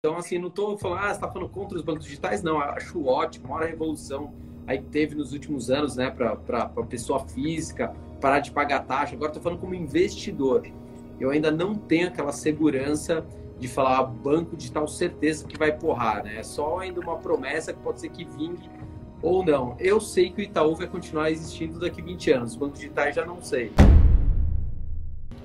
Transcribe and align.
Então, 0.00 0.16
assim, 0.16 0.38
não 0.38 0.46
estou 0.46 0.78
falando, 0.78 0.98
ah, 1.00 1.08
você 1.08 1.14
está 1.14 1.28
falando 1.28 1.48
contra 1.48 1.76
os 1.76 1.82
bancos 1.82 2.04
digitais, 2.04 2.40
não, 2.40 2.60
acho 2.60 3.04
ótimo, 3.04 3.48
maior 3.48 3.68
revolução 3.68 4.32
aí 4.64 4.78
que 4.78 4.84
teve 4.84 5.16
nos 5.16 5.32
últimos 5.32 5.70
anos, 5.70 5.96
né, 5.96 6.08
para 6.08 6.34
a 6.62 6.82
pessoa 6.84 7.26
física, 7.26 7.92
parar 8.20 8.38
de 8.38 8.52
pagar 8.52 8.86
taxa. 8.86 9.16
Agora 9.16 9.30
estou 9.30 9.42
falando 9.42 9.58
como 9.58 9.74
investidor. 9.74 10.62
Eu 11.18 11.30
ainda 11.30 11.50
não 11.50 11.74
tenho 11.74 12.06
aquela 12.06 12.30
segurança 12.30 13.26
de 13.58 13.66
falar 13.66 13.98
ah, 13.98 14.04
banco 14.04 14.56
digital 14.56 14.86
certeza 14.86 15.48
que 15.48 15.58
vai 15.58 15.76
porrar, 15.76 16.22
né? 16.22 16.36
É 16.38 16.42
só 16.44 16.78
ainda 16.78 17.00
uma 17.00 17.16
promessa 17.16 17.72
que 17.72 17.80
pode 17.80 17.98
ser 17.98 18.10
que 18.10 18.24
vingue 18.24 18.70
ou 19.20 19.44
não. 19.44 19.74
Eu 19.80 20.00
sei 20.00 20.30
que 20.30 20.40
o 20.40 20.44
Itaú 20.44 20.76
vai 20.76 20.86
continuar 20.86 21.32
existindo 21.32 21.80
daqui 21.80 22.00
20 22.00 22.30
anos, 22.30 22.52
os 22.52 22.56
bancos 22.56 22.78
digitais 22.78 23.16
já 23.16 23.26
não 23.26 23.42
sei. 23.42 23.72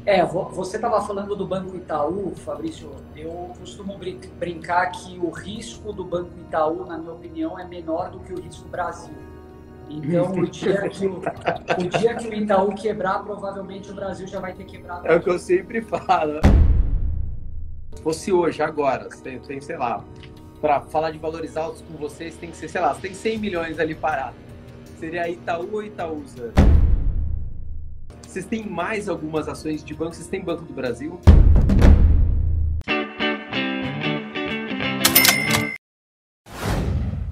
É, 0.06 0.24
você 0.26 0.76
estava 0.76 1.02
falando 1.02 1.34
do 1.34 1.48
Banco 1.48 1.78
Itaú, 1.78 2.34
Fabrício. 2.36 2.92
Eu 3.16 3.52
costumo 3.58 3.98
brincar 4.38 4.92
que 4.92 5.18
o 5.18 5.30
risco 5.30 5.94
do 5.94 6.04
Banco 6.04 6.32
Itaú, 6.42 6.86
na 6.86 6.98
minha 6.98 7.14
opinião, 7.14 7.58
é 7.58 7.66
menor 7.66 8.12
do 8.12 8.20
que 8.20 8.34
o 8.34 8.42
risco 8.42 8.64
do 8.64 8.70
Brasil. 8.70 9.14
Então, 9.90 10.32
o 10.34 10.48
dia, 10.48 10.90
que 10.90 11.08
o, 11.08 11.22
o 11.80 12.00
dia 12.00 12.16
que 12.16 12.28
o 12.28 12.34
Itaú 12.34 12.76
quebrar, 12.76 13.24
provavelmente 13.24 13.92
o 13.92 13.94
Brasil 13.94 14.28
já 14.28 14.42
vai 14.42 14.54
ter 14.54 14.66
quebrado. 14.66 15.08
É 15.08 15.16
o 15.16 15.22
que 15.22 15.30
eu 15.30 15.40
sempre 15.40 15.82
falo. 15.82 16.42
Se 17.96 18.02
fosse 18.02 18.34
hoje, 18.34 18.62
agora, 18.62 19.08
tem, 19.24 19.40
tem 19.40 19.62
sei 19.62 19.78
lá, 19.78 20.04
para 20.60 20.82
falar 20.82 21.12
de 21.12 21.18
valores 21.18 21.56
altos 21.56 21.82
com 21.82 21.98
vocês, 21.98 22.36
tem 22.36 22.52
que 22.52 22.58
ser, 22.58 22.68
sei 22.68 22.82
lá, 22.82 22.94
tem 22.94 23.14
100 23.14 23.38
milhões 23.38 23.80
ali 23.80 23.96
parado. 23.96 24.36
Seria 25.00 25.30
Itaú 25.30 25.70
ou 25.72 25.84
Itaúsa? 25.84 26.52
Vocês 28.34 28.48
têm 28.48 28.66
mais 28.66 29.08
algumas 29.08 29.48
ações 29.48 29.84
de 29.84 29.94
banco? 29.94 30.16
Vocês 30.16 30.26
têm 30.26 30.42
Banco 30.42 30.64
do 30.64 30.74
Brasil? 30.74 31.20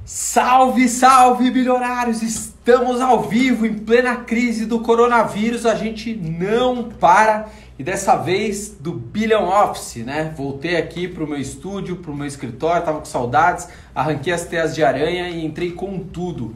Salve, 0.06 0.88
salve, 0.88 1.50
bilionários! 1.50 2.22
Estamos 2.22 3.02
ao 3.02 3.24
vivo 3.24 3.66
em 3.66 3.80
plena 3.80 4.18
crise 4.18 4.68
do 4.68 4.82
coronavírus. 4.82 5.66
A 5.66 5.74
gente 5.74 6.14
não 6.14 6.84
para 6.84 7.50
e 7.80 7.84
dessa 7.84 8.16
vez 8.16 8.70
do 8.70 8.94
Billion 8.94 9.48
Office, 9.48 10.06
né? 10.06 10.32
Voltei 10.38 10.76
aqui 10.76 11.08
para 11.08 11.24
o 11.24 11.28
meu 11.28 11.40
estúdio, 11.40 11.96
para 11.96 12.12
o 12.12 12.16
meu 12.16 12.28
escritório, 12.28 12.86
tava 12.86 13.00
com 13.00 13.06
saudades, 13.06 13.68
arranquei 13.96 14.32
as 14.32 14.46
teias 14.46 14.76
de 14.76 14.84
aranha 14.84 15.30
e 15.30 15.44
entrei 15.44 15.72
com 15.72 15.98
tudo. 15.98 16.54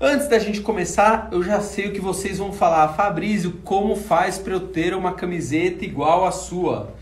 Antes 0.00 0.28
da 0.28 0.38
gente 0.38 0.60
começar, 0.60 1.28
eu 1.32 1.42
já 1.42 1.60
sei 1.60 1.88
o 1.88 1.92
que 1.92 2.00
vocês 2.00 2.38
vão 2.38 2.52
falar. 2.52 2.94
Fabrício, 2.94 3.54
como 3.64 3.96
faz 3.96 4.38
para 4.38 4.52
eu 4.52 4.60
ter 4.60 4.94
uma 4.94 5.14
camiseta 5.14 5.84
igual 5.84 6.24
a 6.24 6.30
sua? 6.30 6.94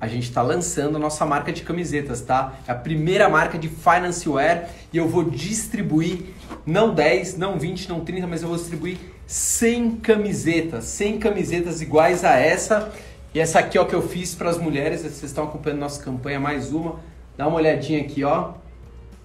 A 0.00 0.08
gente 0.08 0.24
está 0.24 0.42
lançando 0.42 0.96
a 0.96 0.98
nossa 0.98 1.24
marca 1.24 1.52
de 1.52 1.62
camisetas, 1.62 2.20
tá? 2.20 2.54
É 2.66 2.72
a 2.72 2.74
primeira 2.74 3.28
marca 3.28 3.56
de 3.56 3.68
finance 3.68 4.28
wear 4.28 4.68
e 4.92 4.96
eu 4.96 5.06
vou 5.06 5.30
distribuir 5.30 6.24
não 6.66 6.92
10, 6.92 7.38
não 7.38 7.56
20, 7.56 7.88
não 7.88 8.00
30, 8.00 8.26
mas 8.26 8.42
eu 8.42 8.48
vou 8.48 8.56
distribuir 8.56 8.98
100 9.24 9.98
camisetas, 9.98 10.86
100 10.86 11.20
camisetas 11.20 11.80
iguais 11.80 12.24
a 12.24 12.34
essa. 12.34 12.92
E 13.32 13.38
essa 13.38 13.60
aqui, 13.60 13.78
ó, 13.78 13.84
que 13.84 13.94
eu 13.94 14.02
fiz 14.02 14.34
para 14.34 14.50
as 14.50 14.58
mulheres, 14.58 15.02
vocês 15.02 15.22
estão 15.22 15.44
acompanhando 15.44 15.78
nossa 15.78 16.02
campanha 16.02 16.40
mais 16.40 16.72
uma. 16.72 16.96
Dá 17.36 17.46
uma 17.46 17.58
olhadinha 17.58 18.00
aqui, 18.00 18.24
ó. 18.24 18.54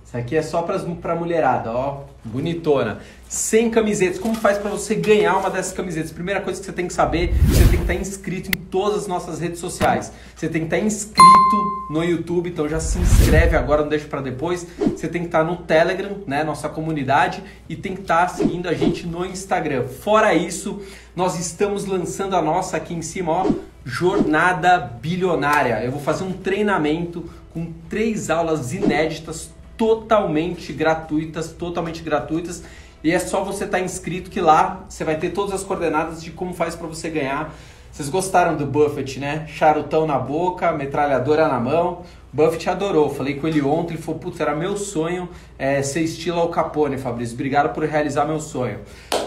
Isso 0.05 0.15
aqui 0.15 0.35
é 0.35 0.41
só 0.41 0.61
para 0.61 1.15
mulherada, 1.15 1.71
ó, 1.71 2.03
bonitona. 2.23 2.99
100 3.27 3.69
camisetas. 3.69 4.19
Como 4.19 4.35
faz 4.35 4.57
para 4.57 4.69
você 4.69 4.93
ganhar 4.93 5.37
uma 5.37 5.49
dessas 5.49 5.71
camisetas? 5.71 6.11
Primeira 6.11 6.41
coisa 6.41 6.59
que 6.59 6.65
você 6.65 6.73
tem 6.73 6.85
que 6.85 6.93
saber, 6.93 7.33
você 7.47 7.61
tem 7.61 7.77
que 7.77 7.81
estar 7.81 7.93
inscrito 7.93 8.51
em 8.51 8.55
todas 8.55 9.03
as 9.03 9.07
nossas 9.07 9.39
redes 9.39 9.59
sociais. 9.59 10.11
Você 10.35 10.49
tem 10.49 10.67
que 10.67 10.75
estar 10.75 10.79
inscrito 10.79 11.87
no 11.89 12.03
YouTube, 12.03 12.49
então 12.49 12.67
já 12.67 12.79
se 12.79 12.99
inscreve 12.99 13.55
agora, 13.55 13.83
não 13.83 13.89
deixa 13.89 14.05
para 14.07 14.21
depois. 14.21 14.67
Você 14.77 15.07
tem 15.07 15.21
que 15.21 15.27
estar 15.27 15.43
no 15.43 15.57
Telegram, 15.57 16.17
né, 16.27 16.43
nossa 16.43 16.67
comunidade, 16.67 17.41
e 17.69 17.75
tem 17.75 17.95
que 17.95 18.01
estar 18.01 18.27
seguindo 18.27 18.67
a 18.67 18.73
gente 18.73 19.07
no 19.07 19.25
Instagram. 19.25 19.85
Fora 19.87 20.33
isso, 20.33 20.81
nós 21.15 21.39
estamos 21.39 21.85
lançando 21.85 22.35
a 22.35 22.41
nossa 22.41 22.75
aqui 22.75 22.93
em 22.93 23.01
cima, 23.01 23.31
ó, 23.31 23.51
Jornada 23.85 24.77
Bilionária. 24.77 25.81
Eu 25.83 25.91
vou 25.91 26.01
fazer 26.01 26.25
um 26.25 26.33
treinamento 26.33 27.29
com 27.53 27.71
três 27.89 28.29
aulas 28.29 28.73
inéditas 28.73 29.51
totalmente 29.81 30.71
gratuitas, 30.71 31.51
totalmente 31.51 32.03
gratuitas. 32.03 32.61
E 33.03 33.11
é 33.11 33.17
só 33.17 33.43
você 33.43 33.63
estar 33.63 33.79
tá 33.79 33.83
inscrito 33.83 34.29
que 34.29 34.39
lá 34.39 34.85
você 34.87 35.03
vai 35.03 35.17
ter 35.17 35.31
todas 35.31 35.55
as 35.55 35.63
coordenadas 35.63 36.21
de 36.21 36.29
como 36.29 36.53
faz 36.53 36.75
para 36.75 36.85
você 36.85 37.09
ganhar. 37.09 37.51
Vocês 37.91 38.07
gostaram 38.07 38.55
do 38.55 38.63
Buffett, 38.63 39.19
né? 39.19 39.47
Charutão 39.47 40.05
na 40.05 40.19
boca, 40.19 40.71
metralhadora 40.71 41.47
na 41.47 41.59
mão. 41.59 42.03
Buffett 42.31 42.69
adorou. 42.69 43.09
Falei 43.09 43.33
com 43.39 43.47
ele 43.47 43.59
ontem, 43.59 43.95
ele 43.95 44.03
falou, 44.03 44.19
putz, 44.19 44.39
era 44.39 44.55
meu 44.55 44.77
sonho 44.77 45.27
é, 45.57 45.81
ser 45.81 46.01
estilo 46.01 46.39
Al 46.39 46.49
Capone, 46.49 46.99
Fabrício. 46.99 47.33
Obrigado 47.33 47.73
por 47.73 47.83
realizar 47.83 48.25
meu 48.25 48.39
sonho. 48.39 48.81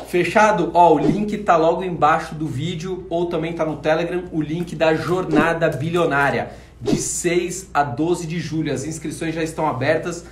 Fechado? 0.07 0.71
Ó, 0.73 0.95
o 0.95 0.99
link 1.01 1.37
tá 1.39 1.57
logo 1.57 1.83
embaixo 1.83 2.33
do 2.37 2.47
vídeo 2.47 3.09
ou 3.11 3.27
também 3.27 3.55
tá 3.55 3.67
no 3.67 3.79
Telegram, 3.79 4.23
o 4.31 4.41
link 4.41 4.77
da 4.77 4.95
Jornada 4.95 5.69
Bilionária, 5.69 6.53
de 6.81 6.97
6 6.97 7.71
a 7.75 7.83
12 7.83 8.25
de 8.29 8.39
julho. 8.39 8.73
As 8.73 8.85
inscrições 8.85 9.35
já 9.35 9.43
estão 9.43 9.67
abertas 9.67 10.25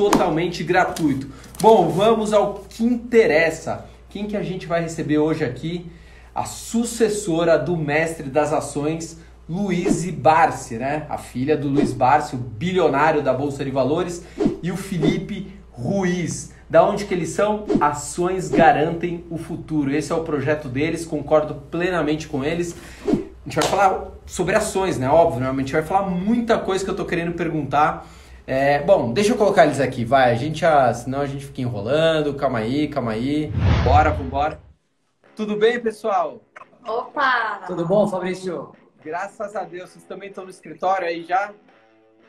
totalmente 0.00 0.64
gratuito. 0.64 1.26
Bom, 1.60 1.90
vamos 1.90 2.32
ao 2.32 2.64
que 2.66 2.82
interessa. 2.82 3.84
Quem 4.08 4.26
que 4.26 4.34
a 4.34 4.42
gente 4.42 4.66
vai 4.66 4.80
receber 4.80 5.18
hoje 5.18 5.44
aqui? 5.44 5.92
A 6.34 6.46
sucessora 6.46 7.58
do 7.58 7.76
mestre 7.76 8.30
das 8.30 8.50
ações, 8.50 9.18
Luiz 9.46 10.08
Barsi, 10.10 10.76
né? 10.76 11.04
A 11.10 11.18
filha 11.18 11.54
do 11.54 11.68
Luiz 11.68 11.92
Barsi, 11.92 12.34
o 12.34 12.38
bilionário 12.38 13.20
da 13.20 13.34
Bolsa 13.34 13.62
de 13.62 13.70
Valores, 13.70 14.24
e 14.62 14.72
o 14.72 14.76
Felipe 14.76 15.52
Ruiz. 15.70 16.54
Da 16.70 16.82
onde 16.82 17.04
que 17.04 17.12
eles 17.12 17.28
são? 17.28 17.66
Ações 17.78 18.48
garantem 18.48 19.26
o 19.28 19.36
futuro. 19.36 19.94
Esse 19.94 20.12
é 20.12 20.14
o 20.14 20.24
projeto 20.24 20.66
deles, 20.66 21.04
concordo 21.04 21.56
plenamente 21.70 22.26
com 22.26 22.42
eles. 22.42 22.74
A 23.06 23.10
gente 23.44 23.56
vai 23.56 23.64
falar 23.64 24.12
sobre 24.24 24.54
ações, 24.54 24.96
né? 24.96 25.10
Óbvio, 25.10 25.40
né? 25.40 25.50
A 25.50 25.56
gente 25.56 25.74
vai 25.74 25.82
falar 25.82 26.08
muita 26.08 26.56
coisa 26.56 26.82
que 26.82 26.90
eu 26.90 26.96
tô 26.96 27.04
querendo 27.04 27.32
perguntar 27.32 28.06
é, 28.50 28.82
bom, 28.82 29.12
deixa 29.12 29.30
eu 29.30 29.36
colocar 29.36 29.64
eles 29.64 29.78
aqui, 29.78 30.04
vai. 30.04 30.32
A 30.32 30.34
gente, 30.34 30.66
ah, 30.66 30.92
senão 30.92 31.20
a 31.20 31.26
gente 31.26 31.46
fica 31.46 31.60
enrolando. 31.60 32.34
Calma 32.34 32.58
aí, 32.58 32.88
calma 32.88 33.12
aí. 33.12 33.52
Bora, 33.84 34.10
vambora. 34.10 34.60
Tudo 35.36 35.54
bem, 35.54 35.78
pessoal? 35.78 36.42
Opa! 36.84 37.62
Tudo 37.68 37.86
bom, 37.86 38.08
Fabrício? 38.08 38.74
Graças 39.04 39.54
a 39.54 39.62
Deus. 39.62 39.90
Vocês 39.90 40.02
também 40.02 40.30
estão 40.30 40.42
no 40.42 40.50
escritório 40.50 41.06
aí 41.06 41.22
já? 41.22 41.54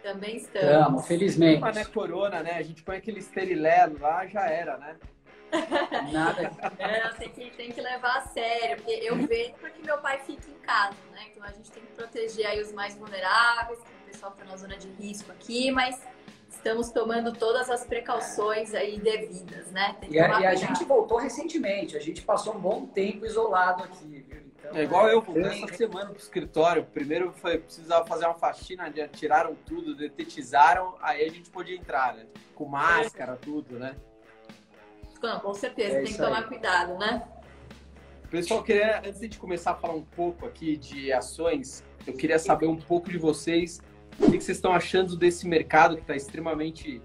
Também 0.04 0.38
estamos. 0.38 0.70
Estamos, 0.70 1.08
felizmente. 1.08 1.60
Mas 1.60 1.74
não 1.74 1.82
é 1.82 1.86
corona, 1.86 2.44
né? 2.44 2.54
A 2.54 2.62
gente 2.62 2.84
põe 2.84 2.98
aquele 2.98 3.18
esterilelo 3.18 4.00
lá, 4.00 4.28
já 4.28 4.46
era, 4.46 4.78
né? 4.78 4.98
Nada. 6.14 6.52
É, 6.78 7.10
tem, 7.18 7.30
que, 7.30 7.50
tem 7.50 7.72
que 7.72 7.82
levar 7.82 8.20
a 8.20 8.22
sério, 8.28 8.78
porque 8.78 8.92
eu 8.92 9.16
vejo 9.16 9.54
porque 9.60 9.82
meu 9.84 9.98
pai 9.98 10.20
fica 10.20 10.50
em 10.52 10.66
casa, 10.66 10.96
né? 11.14 11.24
Então 11.32 11.44
a 11.44 11.52
gente 11.52 11.72
tem 11.72 11.82
que 11.82 11.94
proteger 11.94 12.46
aí 12.46 12.62
os 12.62 12.72
mais 12.72 12.96
vulneráveis, 12.96 13.80
pessoal 14.12 14.32
que 14.34 14.42
está 14.42 14.52
na 14.52 14.58
zona 14.58 14.78
de 14.78 14.88
risco 14.90 15.32
aqui, 15.32 15.72
mas 15.72 16.00
estamos 16.50 16.92
tomando 16.92 17.32
todas 17.32 17.70
as 17.70 17.86
precauções 17.86 18.74
aí 18.74 19.00
devidas, 19.00 19.72
né? 19.72 19.96
E 20.10 20.20
a, 20.20 20.42
e, 20.42 20.46
a, 20.46 20.56
gente 20.56 20.84
voltou 20.84 21.18
recentemente, 21.18 21.96
a 21.96 22.00
gente 22.00 22.22
passou 22.22 22.56
um 22.56 22.60
bom 22.60 22.86
tempo 22.86 23.26
isolado 23.26 23.84
aqui, 23.84 24.26
viu? 24.28 24.52
Então, 24.60 24.76
é 24.76 24.84
igual 24.84 25.10
eu, 25.10 25.22
voltei 25.22 25.64
essa 25.64 25.74
semana 25.74 26.12
pro 26.12 26.22
escritório. 26.22 26.86
Primeiro 26.86 27.32
foi 27.32 27.58
precisava 27.58 28.06
fazer 28.06 28.26
uma 28.26 28.36
faxina, 28.36 28.92
tiraram 29.12 29.56
tudo, 29.66 29.96
detetizaram, 29.96 30.96
aí 31.02 31.26
a 31.26 31.30
gente 31.32 31.50
podia 31.50 31.76
entrar, 31.76 32.14
né? 32.14 32.28
Com 32.54 32.66
máscara, 32.66 33.38
tudo, 33.38 33.80
né? 33.80 33.96
Não, 35.22 35.40
com 35.40 35.54
certeza, 35.54 35.98
é 35.98 36.04
tem 36.04 36.14
que 36.14 36.18
tomar 36.18 36.40
aí. 36.40 36.44
cuidado, 36.44 36.98
né? 36.98 37.24
Pessoal, 38.30 38.64
queria, 38.64 39.00
antes 39.00 39.20
de 39.20 39.38
começar 39.38 39.72
a 39.72 39.76
falar 39.76 39.94
um 39.94 40.04
pouco 40.04 40.46
aqui 40.46 40.78
de 40.78 41.12
ações, 41.12 41.84
eu 42.06 42.14
queria 42.14 42.40
saber 42.40 42.68
um 42.68 42.78
pouco 42.78 43.10
de 43.10 43.18
vocês 43.18 43.82
o 44.28 44.32
que 44.32 44.42
vocês 44.42 44.58
estão 44.58 44.74
achando 44.74 45.16
desse 45.16 45.48
mercado 45.48 45.96
que 45.96 46.02
está 46.02 46.16
extremamente 46.16 47.02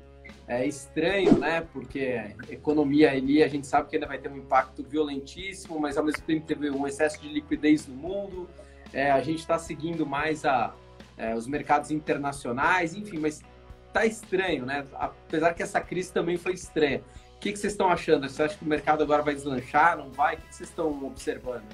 é, 0.49 0.67
estranho, 0.67 1.39
né? 1.39 1.67
Porque 1.73 2.35
economia 2.49 3.11
ali 3.11 3.43
a 3.43 3.49
gente 3.49 3.67
sabe 3.67 3.89
que 3.89 3.97
ainda 3.97 4.07
vai 4.07 4.19
ter 4.19 4.31
um 4.31 4.37
impacto 4.37 4.83
violentíssimo, 4.83 5.79
mas 5.81 5.97
ao 5.97 6.05
mesmo 6.05 6.23
tempo 6.23 6.47
teve 6.47 6.71
um 6.71 6.87
excesso 6.87 7.21
de 7.21 7.29
liquidez 7.29 7.87
no 7.87 7.95
mundo. 7.95 8.49
É, 8.93 9.11
a 9.11 9.21
gente 9.21 9.41
está 9.41 9.59
seguindo 9.59 10.07
mais 10.07 10.45
a, 10.45 10.75
é, 11.19 11.35
os 11.35 11.47
mercados 11.47 11.91
internacionais, 11.91 12.95
enfim, 12.95 13.19
mas 13.19 13.43
tá 13.93 14.07
estranho, 14.07 14.65
né? 14.65 14.87
Apesar 14.95 15.55
que 15.55 15.63
essa 15.63 15.81
crise 15.81 16.13
também 16.13 16.37
foi 16.37 16.53
estranha. 16.53 17.03
O 17.37 17.39
que, 17.39 17.55
vocês 17.55 17.73
estão 17.73 17.89
achando? 17.89 18.29
Você 18.29 18.43
acha 18.43 18.57
que 18.57 18.65
o 18.65 18.69
mercado 18.69 19.03
agora 19.03 19.23
vai 19.23 19.35
deslanchar? 19.35 19.97
Não 19.97 20.11
vai? 20.11 20.35
O 20.35 20.39
que, 20.39 20.49
que 20.49 20.55
vocês 20.55 20.69
estão 20.69 21.05
observando? 21.05 21.65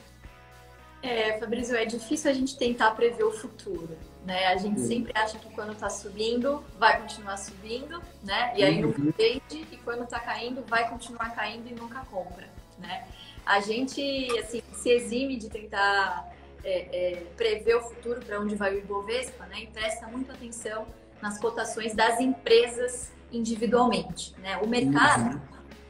É, 1.03 1.39
Fabrício, 1.39 1.77
é 1.77 1.85
difícil 1.85 2.31
a 2.31 2.35
gente 2.35 2.57
tentar 2.57 2.93
prever 2.93 3.25
o 3.25 3.33
futuro, 3.33 3.97
né? 4.25 4.47
A 4.47 4.57
gente 4.57 4.81
sempre 4.81 5.13
acha 5.15 5.39
que 5.39 5.49
quando 5.51 5.73
está 5.73 5.91
subindo, 5.91 6.65
vai 6.79 7.01
continuar 7.01 7.37
subindo, 7.37 8.01
né? 8.23 8.53
E 8.57 8.63
aí 8.63 8.81
não 8.81 8.89
uhum. 8.91 9.13
vende, 9.17 9.67
e 9.71 9.77
quando 9.85 10.05
está 10.05 10.21
caindo, 10.21 10.63
vai 10.67 10.89
continuar 10.89 11.35
caindo 11.35 11.69
e 11.69 11.75
nunca 11.75 12.01
compra, 12.11 12.49
né? 12.79 13.07
A 13.45 13.61
gente, 13.61 14.29
assim, 14.39 14.63
se 14.73 14.91
exime 14.91 15.37
de 15.37 15.49
tentar 15.49 16.33
é, 16.65 17.15
é, 17.15 17.17
prever 17.37 17.77
o 17.77 17.83
futuro 17.83 18.21
para 18.21 18.41
onde 18.41 18.55
vai 18.55 18.75
o 18.75 18.79
Ibovespa, 18.79 19.47
né? 19.47 19.63
E 19.63 19.67
presta 19.67 20.07
muita 20.07 20.33
atenção 20.33 20.87
nas 21.21 21.39
cotações 21.39 21.95
das 21.95 22.21
empresas 22.21 23.13
individualmente. 23.33 24.35
Né? 24.39 24.57
O 24.59 24.67
mercado, 24.67 25.35
uhum. 25.35 25.41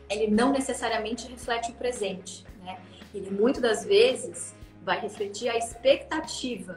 ele 0.08 0.30
não 0.30 0.52
necessariamente 0.52 1.26
reflete 1.26 1.72
o 1.72 1.74
presente. 1.74 2.44
Né? 2.62 2.78
Ele, 3.14 3.30
muitas 3.30 3.62
das 3.62 3.84
vezes, 3.84 4.54
vai 4.82 5.00
refletir 5.00 5.48
a 5.48 5.56
expectativa. 5.56 6.76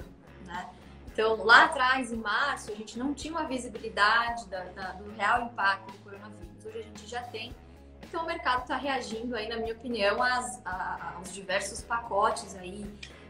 Então, 1.16 1.46
lá 1.46 1.64
atrás, 1.64 2.12
em 2.12 2.18
março, 2.18 2.74
a 2.74 2.76
gente 2.76 3.00
não 3.00 3.14
tinha 3.14 3.34
uma 3.34 3.46
visibilidade 3.46 4.48
da, 4.48 4.66
da, 4.66 4.92
do 4.92 5.10
real 5.12 5.44
impacto 5.44 5.90
do 5.94 5.98
coronavírus. 6.00 6.66
Hoje 6.66 6.80
a 6.80 6.82
gente 6.82 7.08
já 7.08 7.22
tem. 7.22 7.56
Então, 8.04 8.24
o 8.24 8.26
mercado 8.28 8.64
está 8.64 8.76
reagindo 8.76 9.34
aí, 9.34 9.48
na 9.48 9.56
minha 9.56 9.74
opinião, 9.74 10.22
às, 10.22 10.62
aos 10.66 11.34
diversos 11.34 11.82
pacotes 11.82 12.54
aí 12.58 12.86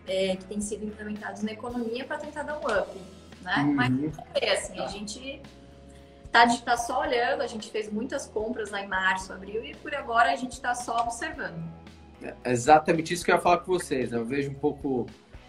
é, 0.08 0.36
que 0.36 0.46
têm 0.46 0.60
sido 0.62 0.84
implementados 0.84 1.44
na 1.44 1.52
economia 1.52 2.04
para 2.06 2.18
tentar 2.18 2.42
dar 2.42 2.58
um 2.58 2.66
up, 2.66 3.00
né? 3.44 3.58
Uhum. 3.58 3.76
Mas 3.76 3.92
é 4.34 4.54
assim, 4.54 4.80
a 4.80 4.88
gente 4.88 5.44
tá, 6.31 6.48
tá 6.58 6.78
só 6.78 7.02
olhando, 7.02 7.42
a 7.42 7.48
gente 7.48 7.70
fez 7.70 7.88
muitas 7.88 8.26
compras 8.26 8.72
lá 8.72 8.81
em 8.81 8.88
março, 8.88 9.31
abril 9.31 9.64
e 9.64 9.76
por 9.76 9.94
agora 9.94 10.31
a 10.31 10.36
gente 10.36 10.54
está 10.54 10.74
só 10.74 11.02
observando. 11.02 11.64
É 12.44 12.52
exatamente 12.52 13.14
isso 13.14 13.24
que 13.24 13.30
eu 13.30 13.36
ia 13.36 13.42
falar 13.42 13.60
com 13.60 13.72
vocês. 13.72 14.10
Né? 14.10 14.18
Eu 14.18 14.26
vejo 14.26 14.50
um 14.50 14.56
pouco 14.56 15.06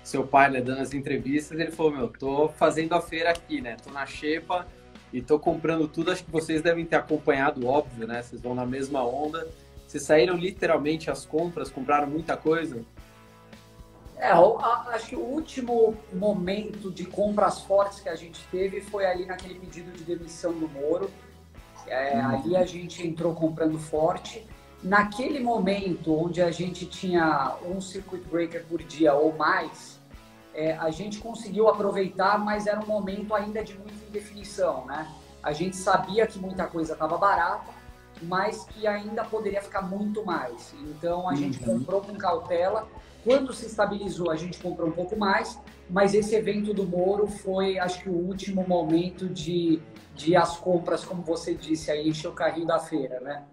seu 0.06 0.24
pai 0.24 0.48
né, 0.48 0.60
dando 0.60 0.80
as 0.80 0.94
entrevistas, 0.94 1.58
ele 1.58 1.72
falou, 1.72 1.90
meu, 1.90 2.08
tô 2.08 2.48
fazendo 2.50 2.94
a 2.94 3.00
feira 3.00 3.30
aqui, 3.30 3.60
né? 3.60 3.76
Tô 3.82 3.90
na 3.90 4.06
Xepa 4.06 4.64
e 5.12 5.20
tô 5.20 5.36
comprando 5.36 5.88
tudo. 5.88 6.12
Acho 6.12 6.24
que 6.24 6.30
vocês 6.30 6.62
devem 6.62 6.86
ter 6.86 6.94
acompanhado, 6.94 7.66
óbvio, 7.66 8.06
né? 8.06 8.22
Vocês 8.22 8.40
vão 8.40 8.54
na 8.54 8.64
mesma 8.64 9.04
onda. 9.04 9.48
Vocês 9.84 10.04
saíram 10.04 10.36
literalmente 10.36 11.10
as 11.10 11.26
compras, 11.26 11.70
compraram 11.70 12.06
muita 12.06 12.36
coisa? 12.36 12.84
É, 14.16 14.30
acho 14.30 15.08
que 15.08 15.16
o 15.16 15.24
último 15.24 15.96
momento 16.12 16.88
de 16.88 17.04
compras 17.04 17.60
fortes 17.62 17.98
que 17.98 18.08
a 18.08 18.14
gente 18.14 18.40
teve 18.48 18.80
foi 18.82 19.06
ali 19.06 19.26
naquele 19.26 19.58
pedido 19.58 19.90
de 19.90 20.04
demissão 20.04 20.52
do 20.52 20.68
Moro. 20.68 21.10
É, 21.88 22.14
uhum. 22.14 22.28
Ali 22.28 22.56
a 22.56 22.64
gente 22.64 23.04
entrou 23.04 23.34
comprando 23.34 23.76
forte. 23.76 24.46
Naquele 24.84 25.40
momento 25.40 26.14
onde 26.14 26.40
a 26.40 26.52
gente 26.52 26.86
tinha 26.86 27.56
um 27.66 27.80
circuit 27.80 28.22
breaker 28.30 28.64
por 28.66 28.80
dia 28.84 29.12
ou 29.14 29.36
mais, 29.36 29.95
é, 30.56 30.72
a 30.72 30.90
gente 30.90 31.18
conseguiu 31.18 31.68
aproveitar, 31.68 32.38
mas 32.38 32.66
era 32.66 32.80
um 32.80 32.86
momento 32.86 33.34
ainda 33.34 33.62
de 33.62 33.74
muita 33.74 34.04
indefinição, 34.08 34.86
né? 34.86 35.06
A 35.42 35.52
gente 35.52 35.76
sabia 35.76 36.26
que 36.26 36.38
muita 36.38 36.66
coisa 36.66 36.94
estava 36.94 37.18
barata, 37.18 37.70
mas 38.22 38.64
que 38.64 38.86
ainda 38.86 39.22
poderia 39.22 39.60
ficar 39.60 39.82
muito 39.82 40.24
mais. 40.24 40.74
Então 40.82 41.28
a 41.28 41.32
uhum. 41.32 41.36
gente 41.36 41.58
comprou 41.60 42.00
com 42.00 42.14
cautela 42.16 42.88
quando 43.22 43.52
se 43.52 43.66
estabilizou, 43.66 44.30
a 44.30 44.36
gente 44.36 44.58
comprou 44.58 44.88
um 44.88 44.92
pouco 44.92 45.18
mais, 45.18 45.60
mas 45.90 46.14
esse 46.14 46.34
evento 46.34 46.72
do 46.72 46.84
Moro 46.84 47.26
foi, 47.26 47.78
acho 47.78 48.02
que, 48.02 48.08
o 48.08 48.14
último 48.14 48.66
momento 48.66 49.28
de, 49.28 49.80
de 50.14 50.34
as 50.34 50.56
compras, 50.56 51.04
como 51.04 51.22
você 51.22 51.52
disse, 51.52 51.90
aí 51.90 52.08
encher 52.08 52.28
o 52.28 52.32
carrinho 52.32 52.66
da 52.66 52.78
feira, 52.78 53.20
né? 53.20 53.44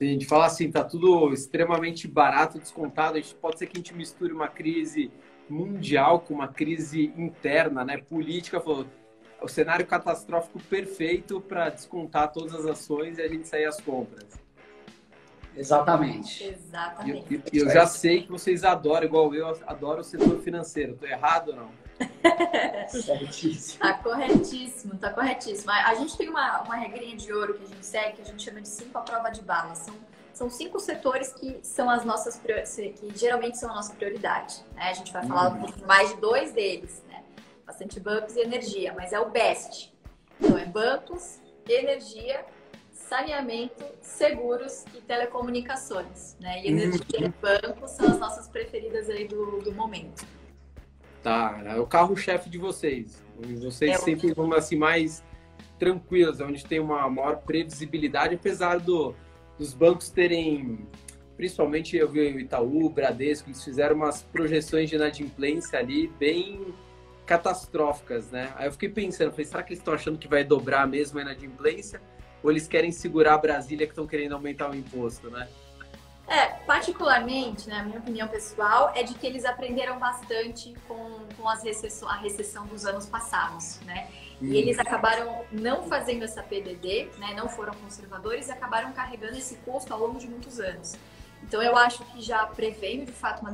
A 0.00 0.04
gente 0.04 0.26
fala 0.26 0.46
assim, 0.46 0.70
tá 0.70 0.84
tudo 0.84 1.32
extremamente 1.32 2.06
barato, 2.06 2.58
descontado. 2.58 3.18
A 3.18 3.20
gente, 3.20 3.34
pode 3.34 3.58
ser 3.58 3.66
que 3.66 3.76
a 3.76 3.80
gente 3.80 3.94
misture 3.94 4.32
uma 4.32 4.48
crise 4.48 5.10
mundial 5.52 6.20
com 6.20 6.34
uma 6.34 6.48
crise 6.48 7.12
interna, 7.16 7.84
né? 7.84 7.98
Política, 7.98 8.60
falou, 8.60 8.86
o 9.42 9.48
cenário 9.48 9.86
catastrófico 9.86 10.60
perfeito 10.60 11.40
para 11.40 11.70
descontar 11.70 12.32
todas 12.32 12.54
as 12.54 12.66
ações 12.66 13.18
e 13.18 13.22
a 13.22 13.28
gente 13.28 13.48
sair 13.48 13.64
às 13.64 13.80
compras. 13.80 14.40
Exatamente. 15.56 16.44
Exatamente. 16.44 17.42
E 17.52 17.58
eu, 17.58 17.66
eu, 17.66 17.70
já 17.70 17.86
sei 17.86 18.22
que 18.22 18.30
vocês 18.30 18.64
adoram, 18.64 19.06
igual 19.06 19.34
eu, 19.34 19.48
adoro 19.66 20.00
o 20.00 20.04
setor 20.04 20.40
financeiro. 20.40 20.92
Estou 20.92 21.08
errado 21.08 21.48
ou 21.48 21.56
não? 21.56 21.80
certíssimo. 22.88 23.80
Tá 23.80 23.94
corretíssimo, 23.94 24.96
tá 24.96 25.10
corretíssimo. 25.12 25.70
A 25.70 25.94
gente 25.94 26.16
tem 26.16 26.28
uma, 26.28 26.62
uma 26.62 26.76
regrinha 26.76 27.16
de 27.16 27.32
ouro 27.32 27.54
que 27.54 27.64
a 27.64 27.66
gente 27.66 27.84
segue, 27.84 28.16
que 28.16 28.22
a 28.22 28.24
gente 28.24 28.42
chama 28.42 28.60
de 28.60 28.68
cinco 28.68 28.96
à 28.96 29.02
prova 29.02 29.30
de 29.30 29.42
bala. 29.42 29.74
São, 29.74 29.94
são 30.32 30.50
cinco 30.50 30.78
setores 30.78 31.32
que 31.32 31.58
são 31.62 31.88
as 31.88 32.04
nossas 32.04 32.38
que 32.38 33.16
geralmente 33.16 33.58
são 33.58 33.70
a 33.70 33.74
nossa 33.74 33.94
prioridade. 33.94 34.64
Né? 34.74 34.90
A 34.90 34.92
gente 34.92 35.12
vai 35.12 35.26
falar 35.26 35.52
uhum. 35.52 35.86
mais 35.86 36.10
de 36.10 36.20
dois 36.20 36.52
deles, 36.52 37.02
né? 37.08 37.22
Bastante 37.66 38.00
bancos 38.00 38.36
e 38.36 38.40
energia, 38.40 38.92
mas 38.94 39.12
é 39.12 39.20
o 39.20 39.30
best. 39.30 39.92
Então 40.40 40.56
é 40.58 40.64
bancos, 40.64 41.38
energia 41.68 42.44
saneamento, 43.10 43.84
seguros 44.00 44.84
e 44.94 45.00
telecomunicações, 45.00 46.36
né? 46.40 46.62
E 46.62 46.68
energia 46.68 47.20
uhum. 47.20 47.26
e 47.26 47.28
banco 47.28 47.88
são 47.88 48.06
as 48.06 48.18
nossas 48.20 48.46
preferidas 48.46 49.10
aí 49.10 49.26
do, 49.26 49.58
do 49.58 49.72
momento. 49.72 50.24
Tá, 51.20 51.60
é 51.66 51.76
o 51.78 51.86
carro-chefe 51.86 52.48
de 52.48 52.56
vocês. 52.56 53.22
Vocês 53.60 53.90
é 53.90 53.98
sempre 53.98 54.32
vão 54.32 54.52
assim 54.52 54.76
mais 54.76 55.24
tranquilos, 55.78 56.40
onde 56.40 56.64
tem 56.64 56.78
uma 56.78 57.10
maior 57.10 57.38
previsibilidade, 57.38 58.36
apesar 58.36 58.78
do, 58.78 59.14
dos 59.60 59.74
bancos 59.74 60.10
terem, 60.10 60.88
principalmente 61.36 61.96
eu 61.96 62.08
vi 62.08 62.20
o 62.20 62.40
Itaú, 62.40 62.86
o 62.86 62.90
Bradesco, 62.90 63.48
eles 63.48 63.62
fizeram 63.62 63.94
umas 63.94 64.22
projeções 64.22 64.88
de 64.88 64.96
inadimplência 64.96 65.78
ali 65.78 66.08
bem 66.18 66.74
catastróficas, 67.26 68.30
né? 68.30 68.52
Aí 68.56 68.66
eu 68.66 68.72
fiquei 68.72 68.88
pensando, 68.88 69.30
falei, 69.30 69.44
será 69.44 69.62
que 69.62 69.72
eles 69.72 69.78
estão 69.80 69.94
achando 69.94 70.18
que 70.18 70.26
vai 70.26 70.42
dobrar 70.42 70.88
mesmo 70.88 71.18
a 71.18 71.22
inadimplência? 71.22 72.00
ou 72.42 72.50
eles 72.50 72.66
querem 72.66 72.90
segurar 72.90 73.34
a 73.34 73.38
Brasília 73.38 73.86
que 73.86 73.92
estão 73.92 74.06
querendo 74.06 74.32
aumentar 74.32 74.70
o 74.70 74.74
imposto, 74.74 75.30
né? 75.30 75.48
É, 76.30 76.46
particularmente, 76.64 77.68
né, 77.68 77.82
minha 77.82 77.98
opinião 77.98 78.28
pessoal, 78.28 78.92
é 78.94 79.02
de 79.02 79.14
que 79.14 79.26
eles 79.26 79.44
aprenderam 79.44 79.98
bastante 79.98 80.72
com, 80.86 81.26
com 81.36 81.48
as 81.48 81.64
recessão, 81.64 82.08
a 82.08 82.14
recessão 82.14 82.68
dos 82.68 82.86
anos 82.86 83.06
passados, 83.06 83.80
né? 83.80 84.08
Hum. 84.40 84.46
E 84.46 84.56
eles 84.56 84.78
acabaram 84.78 85.44
não 85.50 85.82
fazendo 85.88 86.22
essa 86.22 86.40
PDD, 86.40 87.10
né? 87.18 87.34
Não 87.34 87.48
foram 87.48 87.74
conservadores 87.74 88.46
e 88.46 88.52
acabaram 88.52 88.92
carregando 88.92 89.36
esse 89.36 89.56
custo 89.56 89.92
ao 89.92 89.98
longo 89.98 90.20
de 90.20 90.28
muitos 90.28 90.60
anos. 90.60 90.96
Então, 91.42 91.60
eu 91.60 91.76
acho 91.76 92.04
que 92.04 92.20
já 92.22 92.46
prevendo, 92.46 93.06
de 93.06 93.12
fato, 93.12 93.40
uma, 93.40 93.50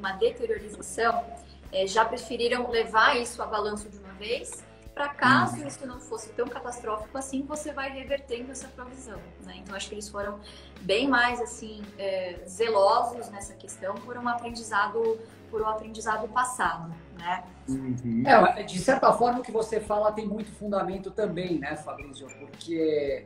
uma 0.00 0.12
deteriorização, 0.14 1.24
é, 1.70 1.86
já 1.86 2.04
preferiram 2.04 2.68
levar 2.68 3.16
isso 3.16 3.40
a 3.40 3.46
balanço 3.46 3.88
de 3.88 3.96
uma 3.96 4.14
vez 4.14 4.66
para 4.98 5.08
caso 5.10 5.62
hum. 5.62 5.68
isso 5.68 5.86
não 5.86 6.00
fosse 6.00 6.30
tão 6.30 6.48
catastrófico 6.48 7.16
assim, 7.16 7.42
você 7.42 7.72
vai 7.72 7.88
revertendo 7.88 8.50
essa 8.50 8.66
provisão. 8.66 9.20
Né? 9.46 9.54
Então, 9.58 9.76
acho 9.76 9.88
que 9.88 9.94
eles 9.94 10.08
foram 10.08 10.40
bem 10.80 11.06
mais 11.06 11.40
assim 11.40 11.82
é, 11.96 12.40
zelosos 12.48 13.30
nessa 13.30 13.54
questão 13.54 13.94
por 13.94 14.16
um 14.18 14.28
aprendizado 14.28 15.18
por 15.52 15.62
um 15.62 15.66
aprendizado 15.66 16.28
passado, 16.28 16.94
né? 17.18 17.42
Uhum. 17.66 18.22
É, 18.26 18.62
de 18.64 18.78
certa 18.78 19.10
forma, 19.14 19.38
o 19.38 19.42
que 19.42 19.50
você 19.50 19.80
fala 19.80 20.12
tem 20.12 20.28
muito 20.28 20.50
fundamento 20.52 21.10
também, 21.10 21.58
né, 21.58 21.74
Fabrício? 21.74 22.26
Porque 22.38 23.24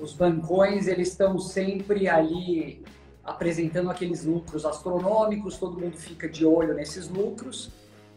os 0.00 0.14
bancões 0.14 0.86
eles 0.86 1.08
estão 1.08 1.38
sempre 1.38 2.08
ali 2.08 2.82
apresentando 3.22 3.90
aqueles 3.90 4.24
lucros 4.24 4.64
astronômicos, 4.64 5.58
todo 5.58 5.78
mundo 5.78 5.98
fica 5.98 6.26
de 6.26 6.46
olho 6.46 6.72
nesses 6.72 7.06
lucros 7.10 7.70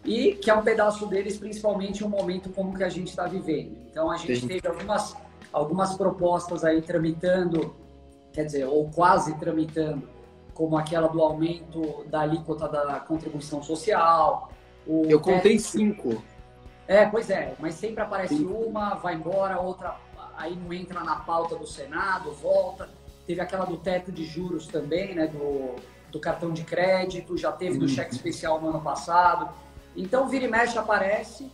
e 0.06 0.36
que 0.36 0.50
é 0.50 0.54
um 0.54 0.62
pedaço 0.62 1.08
deles, 1.08 1.38
principalmente 1.38 2.04
um 2.04 2.10
momento 2.10 2.50
como 2.50 2.76
que 2.76 2.84
a 2.84 2.90
gente 2.90 3.10
está 3.10 3.26
vivendo. 3.26 3.76
Então 3.90 4.12
a 4.12 4.18
gente 4.18 4.42
Sim. 4.42 4.48
teve 4.48 4.68
algumas, 4.68 5.16
algumas 5.52 5.96
propostas 5.96 6.64
aí 6.64 6.82
tramitando, 6.82 7.76
quer 8.32 8.46
dizer, 8.46 8.66
ou 8.66 8.90
quase 8.90 9.34
tramitando, 9.38 10.08
como 10.54 10.78
aquela 10.78 11.08
do 11.08 11.22
aumento 11.22 12.06
da 12.08 12.22
alíquota 12.22 12.68
da 12.68 13.00
contribuição 13.00 13.62
social. 13.64 14.50
Eu 14.88 15.20
contei 15.20 15.58
cinco. 15.60 16.24
É, 16.88 17.06
pois 17.06 17.32
é, 17.32 17.56
mas 17.60 17.74
sempre 17.74 18.04
aparece 18.04 18.38
Sim. 18.38 18.46
uma, 18.46 18.94
vai 18.94 19.16
embora, 19.16 19.60
outra 19.60 19.98
aí 20.38 20.56
não 20.56 20.72
entra 20.74 21.04
na 21.04 21.16
pauta 21.18 21.56
do 21.56 21.66
Senado, 21.66 22.32
volta. 22.32 22.90
Teve 23.26 23.42
aquela 23.42 23.66
do 23.66 23.78
teto 23.78 24.12
de 24.12 24.24
juros 24.24 24.68
também, 24.68 25.16
né, 25.16 25.28
do, 25.28 25.76
do 26.12 26.20
cartão 26.20 26.52
de 26.52 26.64
crédito, 26.64 27.38
já 27.38 27.52
teve 27.52 27.80
do 27.80 27.88
cheque 27.88 28.14
especial 28.14 28.62
no 28.62 28.70
ano 28.70 28.82
passado. 28.82 29.50
Então, 29.96 30.28
vira 30.28 30.46
e 30.46 30.48
mexe 30.48 30.78
aparece 30.78 31.50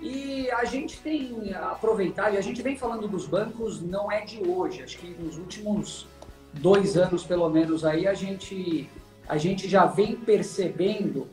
e 0.00 0.50
a 0.52 0.64
gente 0.64 0.98
tem 1.00 1.52
aproveitado, 1.54 2.34
e 2.34 2.38
a 2.38 2.40
gente 2.40 2.62
vem 2.62 2.76
falando 2.76 3.06
dos 3.06 3.26
bancos, 3.26 3.82
não 3.82 4.10
é 4.10 4.22
de 4.22 4.42
hoje, 4.42 4.82
acho 4.82 4.96
que 4.98 5.08
nos 5.08 5.36
últimos 5.36 6.06
dois 6.54 6.96
anos, 6.96 7.22
pelo 7.22 7.48
menos, 7.50 7.84
aí 7.84 8.06
a 8.06 8.14
gente, 8.14 8.88
a 9.28 9.36
gente 9.36 9.68
já 9.68 9.84
vem 9.84 10.16
percebendo 10.16 11.28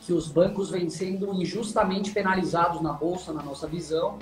que 0.00 0.14
os 0.14 0.28
bancos 0.28 0.70
vêm 0.70 0.88
sendo 0.88 1.34
injustamente 1.34 2.10
penalizados 2.10 2.80
na 2.80 2.92
Bolsa, 2.92 3.34
na 3.34 3.42
nossa 3.42 3.66
visão, 3.66 4.18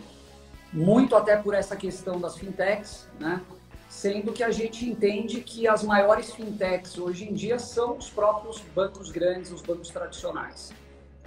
muito 0.72 1.14
até 1.14 1.36
por 1.36 1.54
essa 1.54 1.76
questão 1.76 2.20
das 2.20 2.36
fintechs, 2.36 3.06
né? 3.20 3.40
Sendo 3.88 4.32
que 4.32 4.42
a 4.42 4.50
gente 4.50 4.84
entende 4.84 5.40
que 5.40 5.66
as 5.66 5.82
maiores 5.82 6.32
fintechs 6.32 6.98
hoje 6.98 7.26
em 7.26 7.32
dia 7.32 7.58
são 7.58 7.96
os 7.96 8.10
próprios 8.10 8.60
bancos 8.74 9.10
grandes, 9.10 9.50
os 9.50 9.62
bancos 9.62 9.88
tradicionais 9.88 10.74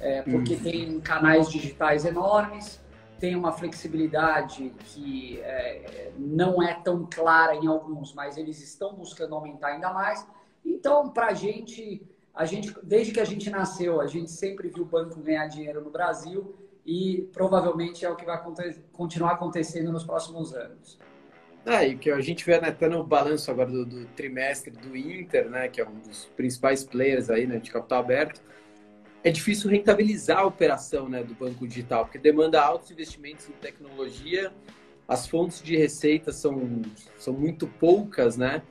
é, 0.01 0.22
porque 0.24 0.55
uhum. 0.55 0.63
tem 0.63 1.00
canais 1.00 1.50
digitais 1.50 2.05
enormes, 2.05 2.81
tem 3.20 3.36
uma 3.36 3.51
flexibilidade 3.51 4.74
que 4.79 5.39
é, 5.41 6.12
não 6.17 6.62
é 6.62 6.74
tão 6.74 7.08
clara 7.10 7.55
em 7.55 7.67
alguns, 7.67 8.13
mas 8.13 8.36
eles 8.36 8.60
estão 8.62 8.96
buscando 8.96 9.36
aumentar 9.36 9.67
ainda 9.67 9.93
mais. 9.93 10.27
Então, 10.65 11.10
para 11.10 11.27
a 11.27 11.34
gente, 11.34 12.01
a 12.34 12.46
gente, 12.46 12.74
desde 12.81 13.13
que 13.13 13.20
a 13.20 13.25
gente 13.25 13.50
nasceu, 13.50 14.01
a 14.01 14.08
gente 14.08 14.31
sempre 14.31 14.70
viu 14.70 14.84
o 14.84 14.88
banco 14.88 15.20
ganhar 15.20 15.46
dinheiro 15.48 15.84
no 15.84 15.91
Brasil 15.91 16.55
e 16.84 17.29
provavelmente 17.31 18.03
é 18.03 18.10
o 18.10 18.15
que 18.15 18.25
vai 18.25 18.41
continuar 18.91 19.34
acontecendo 19.34 19.91
nos 19.91 20.03
próximos 20.03 20.53
anos. 20.55 20.98
É, 21.63 21.88
e 21.88 21.96
que 21.96 22.10
a 22.10 22.20
gente 22.22 22.43
vê 22.43 22.60
né, 22.60 22.72
tá 22.72 22.89
no 22.89 23.03
balanço 23.03 23.51
agora 23.51 23.70
do, 23.70 23.86
do, 23.86 24.05
trimestre 24.15 24.72
do 24.72 24.98
Inter, 24.98 25.48
né, 25.48 25.67
que 25.67 25.79
é 25.79 25.88
um 25.88 26.00
dos 26.00 26.25
principais 26.36 26.84
players 26.84 27.29
aí, 27.29 27.46
né, 27.46 27.58
de 27.58 27.70
capital 27.70 28.00
aberto, 28.00 28.41
é 29.24 29.30
difícil 29.30 29.70
rentabilizar 29.70 30.40
a 30.40 30.46
operação 30.46 31.08
né, 31.08 31.24
do 31.24 31.34
banco 31.34 31.68
digital, 31.68 32.06
porque 32.06 32.18
demanda 32.18 32.62
altos 32.62 32.92
investimentos 32.92 33.48
em 33.48 33.54
tecnologia, 33.54 34.51
as 35.08 35.28
fontes 35.28 35.62
de 35.62 35.75
receita 35.75 36.32
são, 36.32 36.82
são 37.18 37.34
muito 37.34 37.68
poucas, 37.68 38.38
né? 38.38 38.62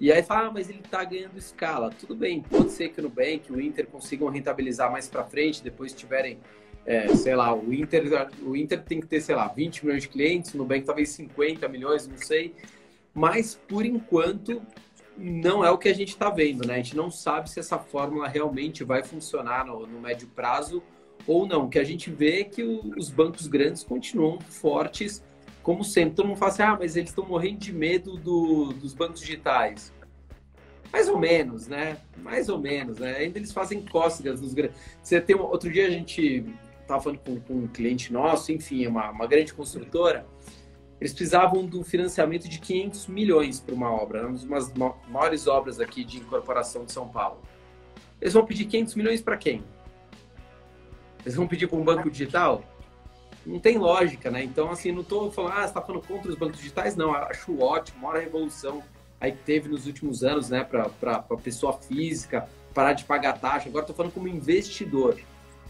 E 0.00 0.10
aí 0.10 0.22
fala, 0.22 0.48
ah, 0.48 0.50
mas 0.50 0.70
ele 0.70 0.80
está 0.82 1.04
ganhando 1.04 1.36
escala. 1.36 1.90
Tudo 1.90 2.14
bem, 2.14 2.40
pode 2.40 2.70
ser 2.70 2.88
que 2.88 3.02
no 3.02 3.10
Bank 3.10 3.52
o 3.52 3.60
Inter 3.60 3.86
consigam 3.86 4.28
rentabilizar 4.28 4.90
mais 4.90 5.08
para 5.08 5.24
frente, 5.24 5.62
depois 5.62 5.92
tiverem, 5.92 6.38
é, 6.86 7.08
sei 7.08 7.36
lá, 7.36 7.54
o 7.54 7.74
Inter, 7.74 8.04
o 8.42 8.56
Inter 8.56 8.82
tem 8.82 8.98
que 8.98 9.06
ter, 9.06 9.20
sei 9.20 9.34
lá, 9.34 9.46
20 9.48 9.84
milhões 9.84 10.04
de 10.04 10.08
clientes, 10.08 10.54
no 10.54 10.64
Bank 10.64 10.86
talvez 10.86 11.10
50 11.10 11.68
milhões, 11.68 12.08
não 12.08 12.16
sei. 12.16 12.54
Mas 13.12 13.54
por 13.68 13.84
enquanto 13.84 14.62
não 15.20 15.62
é 15.62 15.70
o 15.70 15.76
que 15.76 15.88
a 15.88 15.94
gente 15.94 16.08
está 16.08 16.30
vendo, 16.30 16.66
né? 16.66 16.74
A 16.74 16.76
gente 16.78 16.96
não 16.96 17.10
sabe 17.10 17.50
se 17.50 17.60
essa 17.60 17.78
fórmula 17.78 18.26
realmente 18.26 18.82
vai 18.82 19.02
funcionar 19.02 19.66
no, 19.66 19.86
no 19.86 20.00
médio 20.00 20.26
prazo 20.28 20.82
ou 21.26 21.46
não. 21.46 21.66
O 21.66 21.68
que 21.68 21.78
a 21.78 21.84
gente 21.84 22.10
vê 22.10 22.40
é 22.40 22.44
que 22.44 22.62
o, 22.62 22.94
os 22.96 23.10
bancos 23.10 23.46
grandes 23.46 23.84
continuam 23.84 24.40
fortes, 24.40 25.22
como 25.62 25.84
sempre. 25.84 26.14
Todo 26.14 26.28
mundo 26.28 26.38
fala 26.38 26.52
assim, 26.52 26.62
ah, 26.62 26.76
mas 26.80 26.96
eles 26.96 27.10
estão 27.10 27.26
morrendo 27.26 27.58
de 27.58 27.72
medo 27.72 28.16
do, 28.16 28.72
dos 28.72 28.94
bancos 28.94 29.20
digitais. 29.20 29.92
Mais 30.90 31.06
ou 31.06 31.18
menos, 31.18 31.68
né? 31.68 31.98
Mais 32.16 32.48
ou 32.48 32.58
menos, 32.58 32.98
né? 32.98 33.18
Ainda 33.18 33.38
eles 33.38 33.52
fazem 33.52 33.84
cócegas 33.84 34.40
nos 34.40 34.54
grandes. 34.54 34.76
Você 35.02 35.20
tem 35.20 35.36
outro 35.36 35.70
dia 35.70 35.86
a 35.86 35.90
gente 35.90 36.46
estava 36.80 37.00
falando 37.02 37.18
com, 37.18 37.38
com, 37.40 37.54
um 37.54 37.68
cliente 37.68 38.10
nosso, 38.10 38.50
enfim, 38.52 38.86
uma, 38.86 39.10
uma 39.10 39.26
grande 39.26 39.52
construtora. 39.52 40.26
Eles 41.00 41.14
precisavam 41.14 41.64
do 41.64 41.82
financiamento 41.82 42.46
de 42.46 42.58
500 42.58 43.06
milhões 43.06 43.58
para 43.58 43.74
uma 43.74 43.90
obra, 43.90 44.26
uma 44.26 44.58
das 44.58 44.72
maiores 45.08 45.46
obras 45.46 45.80
aqui 45.80 46.04
de 46.04 46.18
incorporação 46.18 46.84
de 46.84 46.92
São 46.92 47.08
Paulo. 47.08 47.40
Eles 48.20 48.34
vão 48.34 48.44
pedir 48.44 48.66
500 48.66 48.94
milhões 48.96 49.22
para 49.22 49.36
quem? 49.38 49.64
Eles 51.24 51.34
vão 51.34 51.48
pedir 51.48 51.68
para 51.68 51.78
um 51.78 51.84
banco 51.84 52.10
digital? 52.10 52.62
Não 53.46 53.58
tem 53.58 53.78
lógica, 53.78 54.30
né? 54.30 54.44
Então, 54.44 54.70
assim, 54.70 54.92
não 54.92 55.00
estou 55.00 55.30
falando, 55.32 55.52
ah, 55.52 55.62
você 55.62 55.68
está 55.68 55.80
falando 55.80 56.06
contra 56.06 56.30
os 56.30 56.36
bancos 56.36 56.58
digitais? 56.58 56.94
Não, 56.94 57.14
acho 57.14 57.58
ótimo, 57.58 58.02
maior 58.02 58.20
revolução 58.20 58.82
aí 59.18 59.32
que 59.32 59.42
teve 59.44 59.68
nos 59.68 59.86
últimos 59.86 60.22
anos, 60.22 60.48
né, 60.48 60.64
para 60.64 61.20
pessoa 61.42 61.74
física, 61.74 62.48
parar 62.74 62.94
de 62.94 63.04
pagar 63.04 63.38
taxa. 63.38 63.68
Agora 63.68 63.84
estou 63.84 63.96
falando 63.96 64.12
como 64.12 64.28
investidor. 64.28 65.18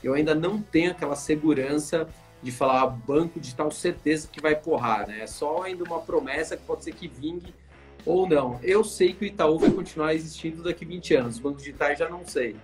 Eu 0.02 0.14
ainda 0.14 0.34
não 0.34 0.62
tenho 0.62 0.90
aquela 0.90 1.16
segurança 1.16 2.08
de 2.42 2.50
falar 2.50 2.86
banco 2.86 3.38
digital 3.38 3.70
certeza 3.70 4.28
que 4.28 4.40
vai 4.40 4.54
porrar, 4.54 5.06
né? 5.06 5.20
É 5.20 5.26
só 5.26 5.62
ainda 5.62 5.84
uma 5.84 6.00
promessa 6.00 6.56
que 6.56 6.64
pode 6.64 6.84
ser 6.84 6.92
que 6.92 7.06
vingue 7.06 7.54
ou 8.06 8.28
não. 8.28 8.58
Eu 8.62 8.82
sei 8.82 9.12
que 9.12 9.24
o 9.24 9.26
Itaú 9.26 9.58
vai 9.58 9.70
continuar 9.70 10.14
existindo 10.14 10.62
daqui 10.62 10.84
20 10.84 11.14
anos, 11.14 11.34
os 11.34 11.40
bancos 11.40 11.62
digitais 11.62 11.98
já 11.98 12.08
não 12.08 12.24
sei. 12.26 12.56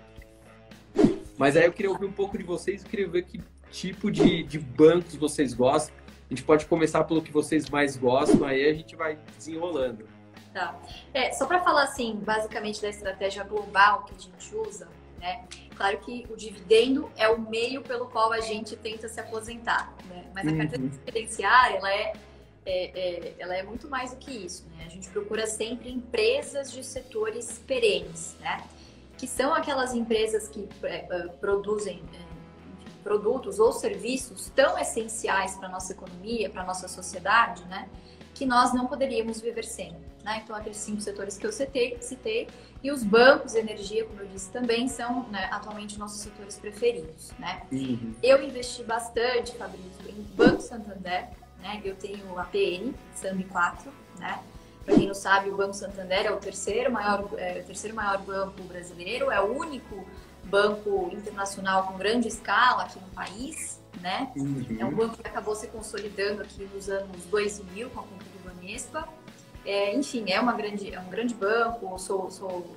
Mas 1.38 1.56
aí 1.56 1.66
eu 1.66 1.72
queria 1.72 1.90
ouvir 1.90 2.06
um 2.06 2.12
pouco 2.12 2.38
de 2.38 2.44
vocês, 2.44 2.82
eu 2.82 2.88
queria 2.88 3.08
ver 3.08 3.22
que 3.24 3.42
tipo 3.70 4.10
de, 4.10 4.42
de 4.42 4.58
bancos 4.58 5.14
vocês 5.16 5.52
gostam. 5.52 5.94
A 6.28 6.34
gente 6.34 6.42
pode 6.42 6.66
começar 6.66 7.04
pelo 7.04 7.22
que 7.22 7.30
vocês 7.30 7.68
mais 7.68 7.96
gostam, 7.96 8.46
aí 8.46 8.68
a 8.68 8.72
gente 8.72 8.96
vai 8.96 9.18
desenrolando. 9.36 10.08
Tá. 10.52 10.74
É, 11.12 11.32
só 11.32 11.46
para 11.46 11.60
falar 11.60 11.82
assim, 11.82 12.16
basicamente 12.16 12.80
da 12.80 12.88
estratégia 12.88 13.44
global 13.44 14.04
que 14.04 14.14
a 14.14 14.18
gente 14.18 14.56
usa, 14.56 14.88
né? 15.18 15.44
Claro 15.76 15.98
que 15.98 16.26
o 16.30 16.36
dividendo 16.36 17.10
é 17.16 17.28
o 17.28 17.38
meio 17.38 17.82
pelo 17.82 18.06
qual 18.06 18.32
a 18.32 18.40
gente 18.40 18.76
tenta 18.76 19.08
se 19.08 19.20
aposentar, 19.20 19.94
né? 20.08 20.24
Mas 20.34 20.46
a 20.46 20.50
uhum. 20.50 20.58
carteira 20.58 20.88
previdenciária, 21.04 21.76
ela 21.76 21.92
é, 21.92 22.12
é, 22.64 22.98
é, 22.98 23.34
ela 23.38 23.54
é 23.54 23.62
muito 23.62 23.88
mais 23.88 24.10
do 24.10 24.16
que 24.16 24.30
isso, 24.30 24.66
né? 24.76 24.84
A 24.86 24.88
gente 24.88 25.08
procura 25.10 25.46
sempre 25.46 25.90
empresas 25.90 26.72
de 26.72 26.82
setores 26.82 27.62
perenes, 27.66 28.36
né? 28.40 28.64
Que 29.18 29.26
são 29.26 29.54
aquelas 29.54 29.94
empresas 29.94 30.48
que 30.48 30.68
é, 30.82 31.06
é 31.08 31.28
produzem 31.40 32.02
é, 32.14 32.26
produtos 33.02 33.58
ou 33.58 33.72
serviços 33.72 34.50
tão 34.54 34.78
essenciais 34.78 35.56
para 35.56 35.68
a 35.68 35.70
nossa 35.70 35.92
economia, 35.92 36.50
para 36.50 36.62
a 36.62 36.66
nossa 36.66 36.88
sociedade, 36.88 37.64
né? 37.66 37.88
Que 38.34 38.46
nós 38.46 38.72
não 38.74 38.86
poderíamos 38.86 39.40
viver 39.40 39.64
sem. 39.64 39.94
Né? 40.26 40.40
Então, 40.42 40.56
aqueles 40.56 40.78
cinco 40.78 41.00
setores 41.00 41.38
que 41.38 41.46
eu 41.46 41.52
citei, 41.52 41.96
citei 42.00 42.48
e 42.82 42.90
os 42.90 43.04
bancos 43.04 43.52
de 43.52 43.58
energia, 43.58 44.04
como 44.04 44.20
eu 44.20 44.26
disse, 44.26 44.50
também 44.50 44.88
são 44.88 45.22
né, 45.28 45.48
atualmente 45.52 45.96
nossos 46.00 46.20
setores 46.20 46.58
preferidos. 46.58 47.30
Né? 47.38 47.62
Uhum. 47.70 48.12
Eu 48.20 48.42
investi 48.42 48.82
bastante, 48.82 49.56
Fabrício, 49.56 50.08
em 50.08 50.22
Banco 50.34 50.60
Santander. 50.60 51.28
Né? 51.60 51.80
Eu 51.84 51.94
tenho 51.94 52.36
a 52.36 52.42
PN, 52.42 52.92
SAMB 53.14 53.44
4. 53.44 53.92
Né? 54.18 54.40
Para 54.84 54.96
quem 54.96 55.06
não 55.06 55.14
sabe, 55.14 55.48
o 55.48 55.56
Banco 55.56 55.74
Santander 55.74 56.26
é 56.26 56.32
o 56.32 56.38
terceiro 56.38 56.90
maior, 56.90 57.28
é, 57.36 57.60
o 57.60 57.64
terceiro 57.64 57.94
maior 57.94 58.18
banco 58.18 58.60
brasileiro, 58.64 59.30
é 59.30 59.40
o 59.40 59.56
único 59.56 60.04
banco 60.42 61.08
internacional 61.12 61.86
com 61.86 61.96
grande 61.96 62.26
escala 62.26 62.82
aqui 62.82 62.98
no 62.98 63.08
país. 63.10 63.80
Né? 64.00 64.32
Uhum. 64.36 64.76
É 64.76 64.84
um 64.84 64.92
banco 64.92 65.18
que 65.18 65.26
acabou 65.26 65.54
se 65.54 65.68
consolidando 65.68 66.42
aqui 66.42 66.68
nos 66.74 66.88
anos 66.88 67.24
2000 67.26 67.90
com 67.90 68.00
a 68.00 68.02
compra 68.02 68.26
do 68.26 68.44
Banespa. 68.44 69.08
É, 69.66 69.94
enfim, 69.94 70.30
é, 70.30 70.40
uma 70.40 70.52
grande, 70.52 70.94
é 70.94 71.00
um 71.00 71.08
grande 71.08 71.34
banco, 71.34 71.98
sou, 71.98 72.30
sou 72.30 72.76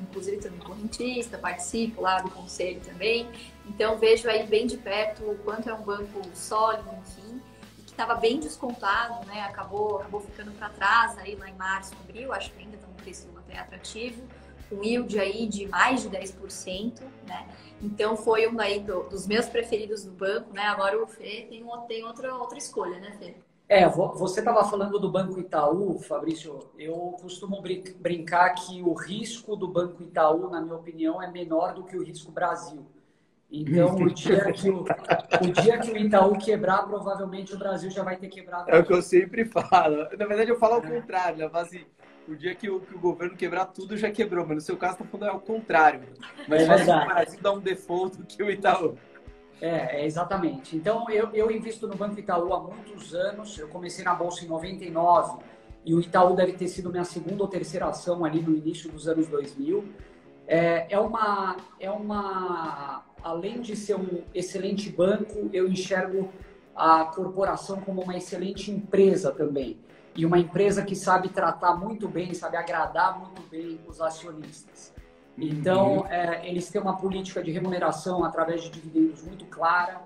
inclusive 0.00 0.38
também 0.38 0.60
correntista, 0.60 1.36
participo 1.36 2.00
lá 2.00 2.20
do 2.20 2.30
conselho 2.30 2.80
também. 2.80 3.28
Então 3.66 3.98
vejo 3.98 4.28
aí 4.28 4.46
bem 4.46 4.66
de 4.66 4.76
perto 4.76 5.22
o 5.22 5.36
quanto 5.38 5.68
é 5.68 5.74
um 5.74 5.82
banco 5.82 6.22
sólido, 6.34 6.88
enfim, 7.00 7.42
que 7.84 7.90
estava 7.90 8.14
bem 8.14 8.38
descontado, 8.38 9.26
né? 9.26 9.42
Acabou, 9.42 9.98
acabou 9.98 10.20
ficando 10.20 10.52
para 10.52 10.68
trás 10.68 11.18
aí 11.18 11.34
lá 11.34 11.48
em 11.48 11.54
março, 11.54 11.92
abril, 11.94 12.32
acho 12.32 12.52
que 12.52 12.60
ainda 12.60 12.76
está 12.76 12.86
um 12.88 12.94
preço 12.94 13.28
até 13.36 13.58
atrativo, 13.58 14.22
com 14.68 14.82
yield 14.82 15.18
aí 15.18 15.46
de 15.46 15.66
mais 15.66 16.02
de 16.02 16.10
10%, 16.10 17.00
né? 17.26 17.48
Então 17.80 18.16
foi 18.16 18.46
um 18.46 18.54
daí 18.54 18.80
do, 18.80 19.02
dos 19.08 19.26
meus 19.26 19.46
preferidos 19.46 20.04
do 20.04 20.12
banco, 20.12 20.52
né? 20.52 20.62
Agora 20.62 21.02
o 21.02 21.06
Fê 21.06 21.46
tem, 21.48 21.64
tem 21.88 22.04
outra, 22.04 22.34
outra 22.34 22.58
escolha, 22.58 22.98
né, 23.00 23.16
Fê? 23.18 23.34
É, 23.72 23.88
você 23.88 24.40
estava 24.40 24.62
falando 24.68 24.98
do 24.98 25.10
Banco 25.10 25.40
Itaú, 25.40 25.98
Fabrício. 25.98 26.58
Eu 26.78 27.16
costumo 27.22 27.62
brincar 27.98 28.50
que 28.50 28.82
o 28.82 28.92
risco 28.92 29.56
do 29.56 29.66
Banco 29.66 30.02
Itaú, 30.02 30.50
na 30.50 30.60
minha 30.60 30.74
opinião, 30.74 31.22
é 31.22 31.30
menor 31.30 31.72
do 31.72 31.82
que 31.82 31.96
o 31.96 32.04
risco 32.04 32.30
Brasil. 32.30 32.84
Então, 33.50 33.94
o 33.94 34.10
dia 34.10 34.52
que 34.52 34.68
o, 34.68 34.82
o, 34.82 35.62
dia 35.62 35.78
que 35.78 35.90
o 35.90 35.96
Itaú 35.96 36.36
quebrar, 36.36 36.82
provavelmente 36.82 37.54
o 37.54 37.58
Brasil 37.58 37.90
já 37.90 38.02
vai 38.02 38.18
ter 38.18 38.28
quebrado. 38.28 38.70
É 38.70 38.78
o 38.78 38.84
que 38.84 38.92
eu 38.92 39.00
sempre 39.00 39.46
falo. 39.46 40.06
Na 40.18 40.26
verdade, 40.26 40.50
eu 40.50 40.58
falo 40.58 40.74
ao 40.74 40.82
contrário. 40.82 41.38
Né? 41.38 41.50
Assim, 41.54 41.86
o 42.28 42.36
dia 42.36 42.54
que 42.54 42.68
o, 42.68 42.78
que 42.78 42.94
o, 42.94 43.00
governo 43.00 43.34
quebrar, 43.38 43.64
tudo 43.64 43.96
já 43.96 44.10
quebrou. 44.10 44.46
Mas 44.46 44.56
no 44.56 44.60
seu 44.60 44.76
caso, 44.76 44.94
está 44.94 45.06
falando 45.06 45.30
é 45.30 45.32
o 45.32 45.40
contrário. 45.40 46.02
Mas 46.46 46.68
é 46.68 46.94
o 46.94 47.06
Brasil 47.06 47.40
dá 47.40 47.52
um 47.52 47.60
default 47.60 48.18
do 48.18 48.26
que 48.26 48.42
o 48.42 48.50
Itaú. 48.50 48.98
É, 49.62 50.00
é, 50.00 50.04
exatamente. 50.04 50.76
Então, 50.76 51.08
eu, 51.08 51.30
eu 51.32 51.48
invisto 51.48 51.86
no 51.86 51.94
Banco 51.94 52.18
Itaú 52.18 52.52
há 52.52 52.60
muitos 52.60 53.14
anos. 53.14 53.56
Eu 53.56 53.68
comecei 53.68 54.04
na 54.04 54.12
Bolsa 54.12 54.44
em 54.44 54.48
99 54.48 55.40
e 55.84 55.94
o 55.94 56.00
Itaú 56.00 56.34
deve 56.34 56.54
ter 56.54 56.66
sido 56.66 56.90
minha 56.90 57.04
segunda 57.04 57.44
ou 57.44 57.48
terceira 57.48 57.86
ação 57.86 58.24
ali 58.24 58.42
no 58.42 58.56
início 58.56 58.90
dos 58.90 59.06
anos 59.06 59.28
2000. 59.28 59.84
É, 60.48 60.92
é, 60.92 60.98
uma, 60.98 61.56
é 61.78 61.88
uma. 61.88 63.04
Além 63.22 63.60
de 63.60 63.76
ser 63.76 63.94
um 63.94 64.24
excelente 64.34 64.90
banco, 64.90 65.48
eu 65.52 65.68
enxergo 65.68 66.28
a 66.74 67.04
corporação 67.04 67.80
como 67.82 68.02
uma 68.02 68.16
excelente 68.16 68.68
empresa 68.68 69.30
também. 69.30 69.78
E 70.16 70.26
uma 70.26 70.40
empresa 70.40 70.82
que 70.82 70.96
sabe 70.96 71.28
tratar 71.28 71.76
muito 71.76 72.08
bem, 72.08 72.34
sabe 72.34 72.56
agradar 72.56 73.16
muito 73.16 73.40
bem 73.42 73.78
os 73.86 74.00
acionistas. 74.00 74.92
Então, 75.36 75.98
uhum. 75.98 76.06
é, 76.06 76.48
eles 76.48 76.68
têm 76.70 76.80
uma 76.80 76.96
política 76.96 77.42
de 77.42 77.50
remuneração 77.50 78.24
através 78.24 78.62
de 78.62 78.70
dividendos 78.70 79.22
muito 79.22 79.44
clara. 79.46 80.02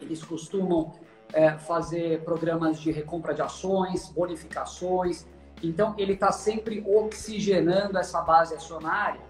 Eles 0.00 0.22
costumam 0.22 0.92
é, 1.32 1.52
fazer 1.52 2.22
programas 2.22 2.78
de 2.78 2.90
recompra 2.90 3.34
de 3.34 3.42
ações, 3.42 4.08
bonificações. 4.10 5.26
Então, 5.62 5.94
ele 5.98 6.12
está 6.12 6.30
sempre 6.30 6.84
oxigenando 6.86 7.98
essa 7.98 8.20
base 8.20 8.54
acionária 8.54 9.20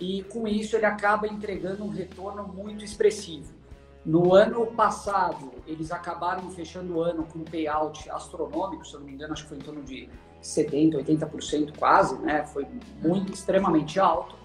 e, 0.00 0.22
com 0.24 0.46
isso, 0.46 0.76
ele 0.76 0.86
acaba 0.86 1.26
entregando 1.26 1.84
um 1.84 1.90
retorno 1.90 2.46
muito 2.46 2.84
expressivo. 2.84 3.58
No 4.06 4.32
ano 4.32 4.64
passado, 4.68 5.52
eles 5.66 5.90
acabaram 5.90 6.48
fechando 6.50 6.96
o 6.96 7.02
ano 7.02 7.24
com 7.24 7.40
um 7.40 7.44
payout 7.44 8.08
astronômico, 8.10 8.86
se 8.86 8.94
eu 8.94 9.00
não 9.00 9.06
me 9.06 9.12
engano, 9.12 9.34
acho 9.34 9.42
que 9.42 9.48
foi 9.50 9.58
em 9.58 9.60
torno 9.60 9.82
de 9.82 10.08
70%, 10.42 11.04
80% 11.04 11.76
quase, 11.76 12.16
né? 12.20 12.46
Foi 12.46 12.66
muito, 13.02 13.32
extremamente 13.34 14.00
alto 14.00 14.38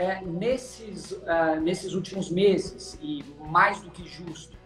é, 0.00 0.22
nesses, 0.24 1.10
uh, 1.10 1.60
nesses 1.62 1.92
últimos 1.92 2.30
meses, 2.30 2.98
e 3.02 3.22
mais 3.46 3.82
do 3.82 3.90
que 3.90 4.08
justo, 4.08 4.56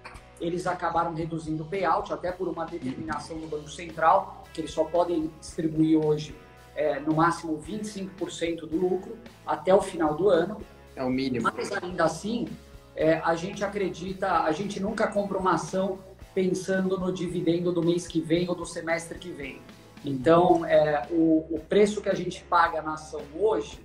eles 0.40 0.64
acabaram 0.64 1.12
reduzindo 1.12 1.64
o 1.64 1.66
payout, 1.66 2.12
até 2.12 2.30
por 2.30 2.46
uma 2.46 2.64
determinação 2.64 3.36
do 3.38 3.48
Banco 3.48 3.68
Central, 3.68 4.44
que 4.52 4.60
eles 4.60 4.70
só 4.70 4.84
podem 4.84 5.32
distribuir 5.40 5.98
hoje 5.98 6.36
é, 6.76 7.00
no 7.00 7.14
máximo 7.14 7.60
25% 7.60 8.60
do 8.60 8.76
lucro 8.76 9.18
até 9.44 9.74
o 9.74 9.80
final 9.80 10.14
do 10.14 10.28
ano. 10.28 10.58
É 10.94 11.02
o 11.02 11.10
mínimo. 11.10 11.50
Mas 11.52 11.72
ainda 11.72 12.04
assim, 12.04 12.46
é, 12.94 13.14
a 13.14 13.34
gente 13.34 13.64
acredita, 13.64 14.42
a 14.42 14.52
gente 14.52 14.78
nunca 14.78 15.08
compra 15.08 15.36
uma 15.36 15.54
ação 15.54 15.98
pensando 16.32 16.96
no 16.96 17.12
dividendo 17.12 17.72
do 17.72 17.82
mês 17.82 18.06
que 18.06 18.20
vem 18.20 18.48
ou 18.48 18.54
do 18.54 18.66
semestre 18.66 19.18
que 19.18 19.32
vem. 19.32 19.60
Então, 20.04 20.64
é, 20.64 21.08
o, 21.10 21.44
o 21.50 21.60
preço 21.68 22.00
que 22.00 22.08
a 22.08 22.14
gente 22.14 22.44
paga 22.44 22.80
na 22.82 22.94
ação 22.94 23.22
hoje 23.34 23.80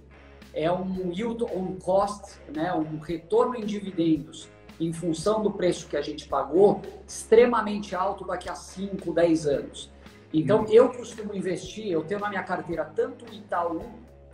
é 0.54 0.72
um 0.72 1.12
yield 1.12 1.44
on 1.44 1.78
cost, 1.84 2.40
né, 2.54 2.74
um 2.74 3.00
retorno 3.00 3.56
em 3.56 3.66
dividendos 3.66 4.50
em 4.80 4.94
função 4.94 5.44
do 5.44 5.52
preço 5.52 5.88
que 5.88 5.98
a 5.98 6.02
gente 6.02 6.28
pagou, 6.28 6.82
extremamente 7.06 7.94
alto 7.96 8.26
daqui 8.26 8.50
a 8.50 8.56
5, 8.56 9.14
10 9.14 9.46
anos. 9.46 9.92
Então, 10.34 10.66
eu 10.70 10.90
costumo 10.90 11.36
investir, 11.36 11.88
eu 11.88 12.04
tenho 12.04 12.20
na 12.20 12.30
minha 12.30 12.44
carteira 12.44 12.86
tanto 12.86 13.26
o 13.26 13.34
Itaú 13.34 13.82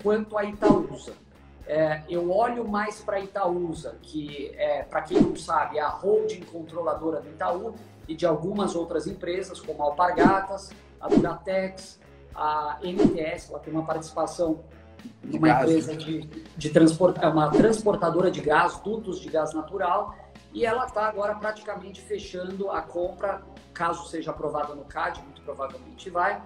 quanto 0.03 0.37
a 0.37 0.43
Itaúsa. 0.43 1.13
É, 1.65 2.03
eu 2.07 2.29
olho 2.29 2.67
mais 2.67 2.99
para 2.99 3.17
a 3.17 3.19
Itaúsa, 3.19 3.97
que, 4.01 4.51
é, 4.55 4.83
para 4.83 5.01
quem 5.01 5.19
não 5.19 5.35
sabe, 5.35 5.79
é 5.79 5.81
a 5.81 5.89
holding 5.89 6.41
controladora 6.41 7.21
do 7.21 7.29
Itaú 7.29 7.73
e 8.07 8.13
de 8.13 8.25
algumas 8.25 8.75
outras 8.75 9.07
empresas, 9.07 9.59
como 9.59 9.81
a 9.81 9.85
Alpargatas, 9.87 10.69
a 11.01 11.07
Duratex, 11.07 11.99
a 12.35 12.77
MTS, 12.83 13.49
ela 13.49 13.59
tem 13.59 13.73
uma 13.73 13.85
participação 13.85 14.63
de 15.23 15.37
uma 15.37 15.49
empresa 15.49 15.95
de, 15.95 16.21
de 16.57 16.71
é 17.21 17.27
uma 17.27 17.49
transportadora 17.49 18.29
de 18.29 18.41
gás, 18.41 18.79
dutos 18.79 19.19
de 19.19 19.29
gás 19.29 19.53
natural, 19.53 20.15
e 20.53 20.65
ela 20.65 20.85
está 20.85 21.05
agora 21.07 21.35
praticamente 21.35 22.01
fechando 22.01 22.71
a 22.71 22.81
compra, 22.81 23.41
caso 23.73 24.07
seja 24.07 24.31
aprovada 24.31 24.73
no 24.73 24.85
CAD, 24.85 25.21
muito 25.21 25.41
provavelmente 25.41 26.09
vai, 26.09 26.41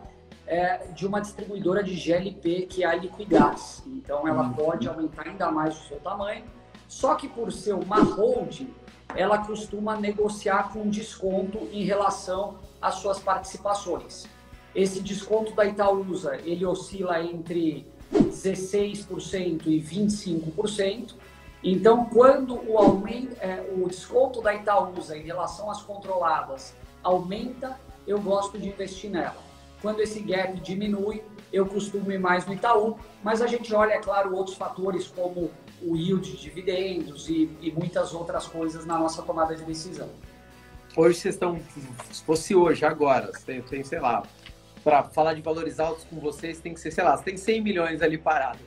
é, 0.48 0.88
de 0.88 1.06
uma 1.06 1.22
distribuidora 1.22 1.84
de 1.84 1.96
GLP, 1.96 2.66
que 2.66 2.84
é 2.84 2.88
a 2.88 2.96
Liquigás. 2.96 3.84
Então 3.86 4.28
ela 4.28 4.44
uhum. 4.44 4.54
pode 4.54 4.88
aumentar 4.88 5.28
ainda 5.28 5.52
mais 5.52 5.80
o 5.80 5.88
seu 5.88 6.00
tamanho, 6.00 6.44
só 6.88 7.14
que 7.14 7.28
por 7.28 7.52
ser 7.52 7.74
uma 7.74 8.02
holding, 8.02 8.74
ela 9.16 9.40
costuma 9.46 9.96
negociar 9.96 10.72
com 10.74 10.90
desconto 10.90 11.60
em 11.72 11.84
relação 11.84 12.58
às 12.82 12.96
suas 12.96 13.20
participações. 13.20 14.28
Esse 14.74 15.02
desconto 15.02 15.54
da 15.54 15.66
Itaúsa, 15.66 16.38
ele 16.38 16.66
oscila 16.66 17.22
entre 17.22 17.88
16% 18.14 19.68
e 19.68 19.82
25%. 19.82 21.14
Então, 21.64 22.06
quando 22.06 22.56
o, 22.70 22.78
aumento, 22.78 23.36
é, 23.42 23.70
o 23.76 23.88
desconto 23.88 24.42
da 24.42 24.56
Itaúsa 24.56 25.18
em 25.18 25.24
relação 25.24 25.70
às 25.70 25.82
controladas 25.82 26.74
aumenta, 27.04 27.78
eu 28.08 28.20
gosto 28.20 28.58
de 28.58 28.70
investir 28.70 29.10
nela. 29.10 29.38
Quando 29.82 30.00
esse 30.00 30.20
gap 30.22 30.60
diminui, 30.60 31.22
eu 31.52 31.66
costumo 31.66 32.12
ir 32.12 32.20
mais 32.20 32.46
no 32.46 32.54
Itaú, 32.54 32.98
mas 33.24 33.42
a 33.42 33.48
gente 33.48 33.74
olha, 33.74 33.94
é 33.94 34.00
claro, 34.00 34.36
outros 34.36 34.56
fatores 34.56 35.08
como 35.08 35.52
o 35.82 35.96
yield 35.96 36.32
de 36.32 36.38
dividendos 36.38 37.30
e, 37.30 37.50
e 37.62 37.72
muitas 37.72 38.14
outras 38.14 38.46
coisas 38.46 38.86
na 38.86 38.98
nossa 38.98 39.22
tomada 39.22 39.56
de 39.56 39.64
decisão. 39.64 40.10
Hoje 40.96 41.20
vocês 41.20 41.36
estão, 41.36 41.60
se 42.12 42.24
fosse 42.24 42.56
hoje, 42.56 42.84
agora, 42.84 43.32
tem, 43.46 43.62
tem 43.62 43.84
sei 43.84 44.00
lá, 44.00 44.24
para 44.84 45.04
falar 45.04 45.34
de 45.34 45.42
valores 45.42 45.80
altos 45.80 46.04
com 46.06 46.20
vocês, 46.20 46.60
tem 46.60 46.74
que 46.74 46.80
ser, 46.80 46.92
sei 46.92 47.04
lá, 47.04 47.16
você 47.16 47.26
tem 47.26 47.38
100 47.38 47.62
milhões 47.62 48.02
ali 48.02 48.18
parado. 48.18 48.60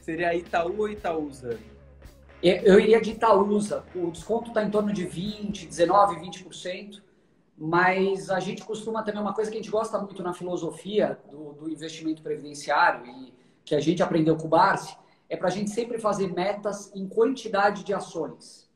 Seria 0.00 0.34
Itaú 0.34 0.80
ou 0.80 0.88
Itaúsa? 0.88 1.58
Eu 2.42 2.80
iria 2.80 3.00
de 3.00 3.12
Itaúsa. 3.12 3.84
O 3.94 4.10
desconto 4.10 4.48
está 4.48 4.64
em 4.64 4.70
torno 4.70 4.92
de 4.92 5.06
20, 5.06 5.66
19, 5.66 6.16
20%. 6.16 7.00
Mas 7.56 8.28
a 8.30 8.40
gente 8.40 8.64
costuma 8.64 9.04
também, 9.04 9.20
uma 9.20 9.34
coisa 9.34 9.48
que 9.48 9.56
a 9.56 9.60
gente 9.60 9.70
gosta 9.70 9.96
muito 9.98 10.22
na 10.22 10.32
filosofia 10.32 11.20
do, 11.30 11.52
do 11.52 11.70
investimento 11.70 12.20
previdenciário 12.20 13.06
e 13.06 13.32
que 13.64 13.74
a 13.76 13.80
gente 13.80 14.02
aprendeu 14.02 14.36
com 14.36 14.46
o 14.46 14.50
Barsi, 14.50 14.96
é 15.28 15.36
para 15.36 15.46
a 15.48 15.50
gente 15.50 15.70
sempre 15.70 15.98
fazer 15.98 16.32
metas 16.32 16.90
em 16.94 17.06
quantidade 17.06 17.84
de 17.84 17.94
ações. 17.94 18.68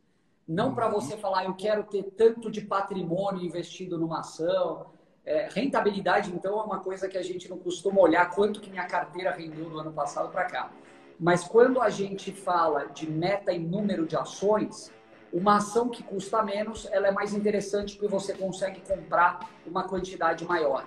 Não 0.47 0.75
para 0.75 0.89
você 0.89 1.15
uhum. 1.15 1.21
falar, 1.21 1.45
eu 1.47 1.55
quero 1.55 1.83
ter 1.83 2.05
tanto 2.17 2.51
de 2.51 2.61
patrimônio 2.61 3.45
investido 3.45 3.99
numa 3.99 4.21
ação, 4.21 4.87
é, 5.27 5.49
rentabilidade, 5.53 6.31
então, 6.31 6.59
é 6.61 6.63
uma 6.63 6.79
coisa 6.79 7.09
que 7.09 7.19
a 7.19 7.23
gente 7.23 7.51
não 7.51 7.59
costuma 7.59 8.01
olhar 8.01 8.31
quanto 8.31 8.61
que 8.61 8.71
minha 8.71 8.87
carteira 8.87 9.33
rendeu 9.33 9.69
do 9.69 9.81
ano 9.81 9.93
passado 9.93 10.31
para 10.31 10.45
cá. 10.45 10.71
Mas 11.19 11.43
quando 11.43 11.81
a 11.81 11.91
gente 11.91 12.31
fala 12.31 12.87
de 12.87 13.11
meta 13.11 13.53
em 13.53 13.59
número 13.59 14.07
de 14.07 14.17
ações, 14.17 14.93
uma 15.33 15.57
ação 15.57 15.89
que 15.89 16.03
custa 16.03 16.43
menos, 16.43 16.87
ela 16.93 17.09
é 17.09 17.11
mais 17.11 17.35
interessante 17.35 17.97
porque 17.97 18.09
você 18.09 18.35
consegue 18.35 18.81
comprar 18.81 19.51
uma 19.67 19.89
quantidade 19.89 20.45
maior. 20.45 20.87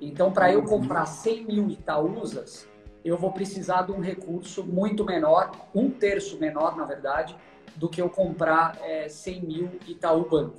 Então, 0.00 0.32
para 0.32 0.52
eu 0.52 0.64
comprar 0.64 1.06
100 1.06 1.46
mil 1.46 1.70
Itaúsas, 1.70 2.68
eu 3.04 3.16
vou 3.16 3.32
precisar 3.32 3.82
de 3.82 3.92
um 3.92 4.00
recurso 4.00 4.64
muito 4.64 5.04
menor, 5.04 5.52
um 5.72 5.88
terço 5.88 6.38
menor, 6.40 6.76
na 6.76 6.84
verdade, 6.84 7.36
do 7.76 7.88
que 7.88 8.02
eu 8.02 8.10
comprar 8.10 8.76
é, 8.82 9.08
100 9.08 9.42
mil 9.42 9.70
Itaú 9.86 10.28
Banco. 10.28 10.58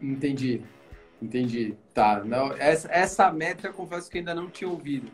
Entendi. 0.00 0.62
Entendi. 1.20 1.74
Tá. 1.92 2.22
Não, 2.24 2.52
essa, 2.52 2.88
essa 2.90 3.32
métrica, 3.32 3.72
confesso 3.72 4.10
que 4.10 4.18
ainda 4.18 4.34
não 4.34 4.48
tinha 4.48 4.70
ouvido. 4.70 5.10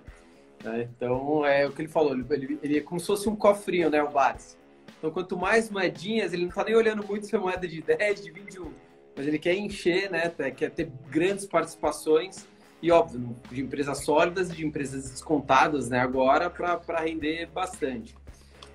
Né? 0.63 0.89
Então, 0.97 1.45
é 1.45 1.67
o 1.67 1.73
que 1.73 1.83
ele 1.83 1.89
falou. 1.89 2.13
Ele, 2.13 2.25
ele, 2.31 2.59
ele 2.63 2.79
é 2.79 2.81
como 2.81 3.01
se 3.01 3.07
fosse 3.07 3.29
um 3.29 3.37
cofrinho, 3.37 3.91
né? 3.91 4.03
O 4.03 4.11
Bates. 4.11 4.59
Então, 4.99 5.11
quanto 5.11 5.37
mais 5.37 5.71
moedinhas, 5.71 6.33
ele 6.33 6.43
não 6.43 6.49
está 6.49 6.65
nem 6.65 6.75
olhando 6.75 7.07
muito 7.07 7.27
se 7.27 7.35
é 7.35 7.39
moeda 7.39 7.67
de 7.67 7.81
10, 7.83 8.23
de 8.23 8.31
21. 8.31 8.73
Mas 9.17 9.27
ele 9.27 9.39
quer 9.39 9.55
encher, 9.55 10.11
né? 10.11 10.31
Quer 10.57 10.71
ter 10.71 10.91
grandes 11.09 11.47
participações. 11.47 12.47
E, 12.83 12.91
óbvio, 12.91 13.35
de 13.51 13.63
empresas 13.63 14.05
sólidas 14.05 14.51
e 14.51 14.57
de 14.57 14.67
empresas 14.67 15.11
descontadas, 15.11 15.89
né? 15.89 16.01
Agora, 16.01 16.51
para 16.51 17.01
render 17.01 17.47
bastante. 17.47 18.15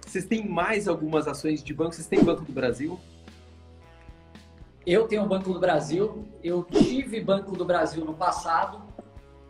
Vocês 0.06 0.26
têm 0.26 0.48
mais 0.48 0.88
algumas 0.88 1.28
ações 1.28 1.64
de 1.64 1.72
banco? 1.72 1.94
Vocês 1.94 2.08
têm 2.08 2.24
Banco 2.24 2.44
do 2.44 2.52
Brasil? 2.52 3.00
Eu 4.90 5.08
tenho 5.08 5.22
o 5.22 5.28
Banco 5.28 5.54
do 5.54 5.60
Brasil, 5.60 6.28
eu 6.44 6.64
tive 6.64 7.22
Banco 7.22 7.56
do 7.56 7.64
Brasil 7.64 8.04
no 8.04 8.16
passado, 8.16 8.82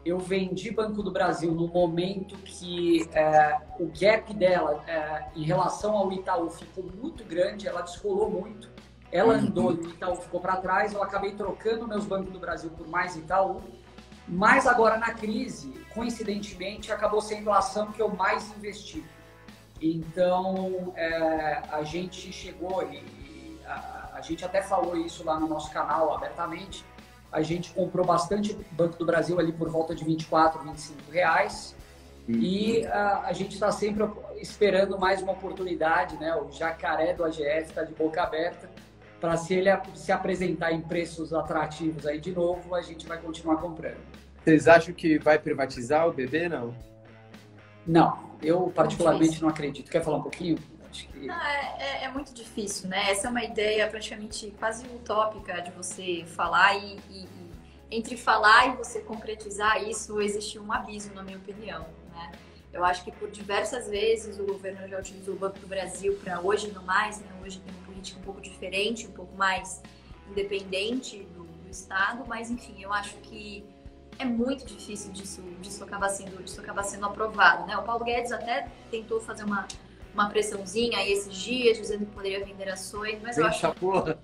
eu 0.03 0.19
vendi 0.19 0.69
Banco 0.69 1.01
do 1.01 1.11
Brasil 1.11 1.53
no 1.53 1.65
momento 1.65 2.35
que 2.39 3.09
é, 3.13 3.57
o 3.79 3.87
gap 3.87 4.33
dela 4.33 4.83
é, 4.85 5.29
em 5.33 5.43
relação 5.43 5.95
ao 5.95 6.11
Itaú 6.11 6.49
ficou 6.49 6.83
muito 6.83 7.23
grande, 7.23 7.69
ela 7.69 7.79
descolou 7.79 8.29
muito, 8.29 8.69
ela 9.13 9.35
uhum. 9.35 9.39
andou 9.39 9.71
e 9.71 9.77
o 9.77 9.89
Itaú 9.91 10.17
ficou 10.17 10.41
para 10.41 10.57
trás, 10.57 10.91
eu 10.91 11.01
acabei 11.01 11.31
trocando 11.31 11.87
meus 11.87 12.03
bancos 12.03 12.33
do 12.33 12.39
Brasil 12.39 12.69
por 12.71 12.89
mais 12.89 13.15
Itaú, 13.15 13.61
mas 14.27 14.67
agora 14.67 14.97
na 14.97 15.13
crise, 15.13 15.71
coincidentemente, 15.93 16.91
acabou 16.91 17.21
sendo 17.21 17.49
a 17.49 17.59
ação 17.59 17.93
que 17.93 18.01
eu 18.01 18.09
mais 18.09 18.53
investi. 18.57 19.05
Então, 19.81 20.91
é, 20.97 21.61
a 21.71 21.81
gente 21.83 22.29
chegou 22.33 22.83
e, 22.91 23.57
a, 23.65 23.98
a 24.19 24.21
gente 24.21 24.43
até 24.43 24.61
falou 24.61 24.97
isso 24.97 25.23
lá 25.23 25.39
no 25.39 25.47
nosso 25.47 25.71
canal 25.71 26.13
abertamente. 26.13 26.83
A 27.31 27.41
gente 27.41 27.71
comprou 27.71 28.05
bastante 28.05 28.55
Banco 28.71 28.97
do 28.97 29.05
Brasil 29.05 29.39
ali 29.39 29.53
por 29.53 29.69
volta 29.69 29.95
de 29.95 30.03
24, 30.03 30.61
25 30.61 31.11
reais. 31.11 31.75
Uhum. 32.27 32.35
E 32.35 32.85
a, 32.87 33.21
a 33.27 33.33
gente 33.33 33.53
está 33.53 33.71
sempre 33.71 34.05
esperando 34.35 34.99
mais 34.99 35.21
uma 35.21 35.31
oportunidade, 35.31 36.17
né? 36.17 36.35
O 36.35 36.51
jacaré 36.51 37.13
do 37.13 37.23
AGF 37.23 37.69
está 37.69 37.83
de 37.83 37.93
boca 37.93 38.21
aberta 38.21 38.69
para 39.21 39.37
se 39.37 39.53
ele 39.53 39.69
se 39.95 40.11
apresentar 40.11 40.71
em 40.71 40.81
preços 40.81 41.33
atrativos 41.33 42.05
aí 42.05 42.19
de 42.19 42.31
novo, 42.31 42.75
a 42.75 42.81
gente 42.81 43.05
vai 43.05 43.17
continuar 43.17 43.57
comprando. 43.57 43.97
Vocês 44.43 44.67
acham 44.67 44.93
que 44.93 45.17
vai 45.17 45.37
privatizar 45.37 46.07
o 46.07 46.13
BB, 46.13 46.49
não? 46.49 46.73
Não, 47.85 48.17
eu 48.41 48.71
particularmente 48.73 49.41
não 49.41 49.49
acredito. 49.49 49.91
Quer 49.91 50.03
falar 50.03 50.17
um 50.17 50.21
pouquinho? 50.21 50.57
Acho 50.89 51.07
que... 51.07 51.19
Não, 51.25 51.39
é, 51.39 51.75
é, 51.79 52.03
é, 52.05 52.09
muito 52.09 52.33
difícil, 52.33 52.89
né? 52.89 53.11
Essa 53.11 53.27
é 53.27 53.29
uma 53.29 53.43
ideia 53.43 53.87
praticamente 53.87 54.51
quase 54.57 54.85
utópica 54.87 55.61
de 55.61 55.71
você 55.71 56.25
falar 56.25 56.75
e, 56.75 56.99
e, 57.09 57.23
e, 57.23 57.51
entre 57.91 58.17
falar 58.17 58.67
e 58.67 58.77
você 58.77 58.99
concretizar 59.01 59.83
isso 59.83 60.19
existe 60.21 60.57
um 60.59 60.71
abismo, 60.71 61.13
na 61.13 61.23
minha 61.23 61.37
opinião, 61.37 61.85
né? 62.11 62.31
Eu 62.71 62.85
acho 62.85 63.03
que 63.03 63.11
por 63.11 63.29
diversas 63.29 63.89
vezes 63.89 64.39
o 64.39 64.45
governo 64.45 64.87
já 64.87 64.99
utilizou 64.99 65.35
o 65.35 65.37
Banco 65.37 65.59
do 65.59 65.67
Brasil 65.67 66.19
para 66.23 66.39
hoje 66.39 66.71
não 66.71 66.83
mais, 66.83 67.19
né? 67.19 67.27
Hoje 67.43 67.59
tem 67.59 67.73
uma 67.73 67.85
política 67.85 68.19
um 68.19 68.23
pouco 68.23 68.41
diferente, 68.41 69.07
um 69.07 69.11
pouco 69.11 69.35
mais 69.35 69.81
independente 70.29 71.23
do, 71.35 71.43
do 71.43 71.69
Estado, 71.69 72.23
mas 72.27 72.51
enfim, 72.51 72.81
eu 72.81 72.93
acho 72.93 73.15
que 73.17 73.65
é 74.19 74.25
muito 74.25 74.65
difícil 74.65 75.11
disso, 75.13 75.41
disso, 75.61 75.83
acabar 75.83 76.09
sendo, 76.09 76.43
disso 76.43 76.59
acabar 76.59 76.83
sendo 76.83 77.05
aprovado, 77.05 77.65
né? 77.65 77.77
O 77.77 77.83
Paulo 77.83 78.03
Guedes 78.03 78.31
até 78.31 78.67
tentou 78.91 79.21
fazer 79.21 79.45
uma 79.45 79.65
uma 80.19 80.29
pressãozinha 80.29 80.97
aí 80.97 81.13
esses 81.13 81.33
dias, 81.33 81.77
dizendo 81.77 82.05
que 82.05 82.11
poderia 82.11 82.43
vender 82.43 82.69
ações, 82.69 83.19
mas 83.23 83.37
eu 83.37 83.45
acho. 83.45 83.73
Porra. 83.75 84.19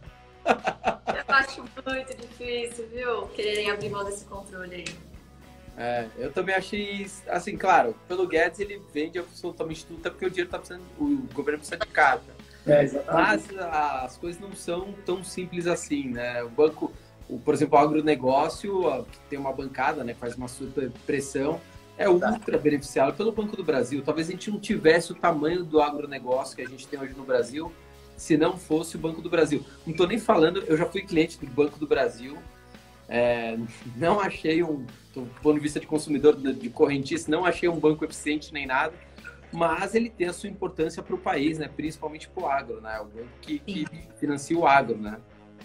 Eu 0.46 1.36
acho 1.36 1.62
muito 1.62 2.18
difícil, 2.18 2.88
viu? 2.90 3.28
Quererem 3.30 3.72
abrir 3.72 3.90
mão 3.90 4.04
desse 4.04 4.26
controle 4.26 4.76
aí. 4.76 4.86
É, 5.78 6.08
eu 6.18 6.32
também 6.32 6.56
achei, 6.56 7.06
assim, 7.28 7.58
claro, 7.58 7.96
pelo 8.08 8.28
Guedes 8.28 8.60
ele 8.60 8.82
vende 8.94 9.20
absolutamente 9.20 9.86
tudo, 9.86 10.00
até 10.00 10.10
porque 10.10 10.26
o 10.26 10.30
dinheiro 10.30 10.50
tá 10.50 10.58
precisando, 10.58 10.84
o 10.98 11.28
governo 11.34 11.60
precisa 11.60 11.78
de 11.78 11.88
carta. 11.88 12.34
É, 12.66 12.90
Mas 13.12 13.46
as 13.58 14.18
coisas 14.18 14.40
não 14.42 14.54
são 14.54 14.94
tão 15.06 15.24
simples 15.24 15.68
assim, 15.68 16.10
né? 16.10 16.44
O 16.44 16.50
banco, 16.50 16.92
o, 17.30 17.38
por 17.40 17.54
exemplo, 17.54 17.78
o 17.78 17.82
agronegócio, 17.82 19.06
que 19.12 19.20
tem 19.30 19.38
uma 19.38 19.52
bancada, 19.52 20.04
né, 20.04 20.14
faz 20.14 20.36
uma 20.36 20.48
super 20.48 20.90
pressão, 21.06 21.60
é 21.98 22.10
ultra 22.10 22.58
beneficiado 22.58 23.16
pelo 23.16 23.32
Banco 23.32 23.56
do 23.56 23.64
Brasil. 23.64 24.02
Talvez 24.04 24.28
a 24.28 24.32
gente 24.32 24.52
não 24.52 24.60
tivesse 24.60 25.12
o 25.12 25.16
tamanho 25.16 25.64
do 25.64 25.82
agronegócio 25.82 26.56
que 26.56 26.62
a 26.62 26.68
gente 26.68 26.88
tem 26.88 27.00
hoje 27.00 27.14
no 27.16 27.24
Brasil 27.24 27.72
se 28.18 28.38
não 28.38 28.58
fosse 28.58 28.96
o 28.96 29.00
Banco 29.00 29.22
do 29.22 29.30
Brasil. 29.30 29.64
Não 29.86 29.92
estou 29.92 30.08
nem 30.08 30.20
falando, 30.20 30.64
eu 30.68 30.78
já 30.78 30.86
fui 30.86 31.02
cliente 31.02 31.38
do 31.38 31.48
Banco 31.48 31.78
do 31.78 31.88
Brasil, 31.88 32.38
é, 33.08 33.58
não 33.96 34.20
achei 34.20 34.64
um, 34.64 34.86
do 35.14 35.26
ponto 35.42 35.56
de 35.56 35.60
vista 35.60 35.80
de 35.80 35.88
consumidor 35.88 36.36
de 36.36 36.70
correntista, 36.70 37.30
não 37.30 37.46
achei 37.46 37.70
um 37.70 37.80
banco 37.80 38.04
eficiente 38.04 38.54
nem 38.54 38.66
nada, 38.66 38.94
mas 39.52 39.96
ele 39.96 40.10
tem 40.10 40.28
a 40.28 40.34
sua 40.34 40.50
importância 40.50 41.04
para 41.04 41.16
o 41.16 41.18
país, 41.18 41.60
né? 41.60 41.70
principalmente 41.74 42.28
para 42.28 42.44
o 42.44 42.48
agro, 42.48 42.82
né? 42.82 43.00
o 43.00 43.06
banco 43.06 43.30
que, 43.42 43.60
que 43.60 43.86
financia 44.20 44.58
o 44.58 44.66
agro. 44.66 44.98
Né? 44.98 45.18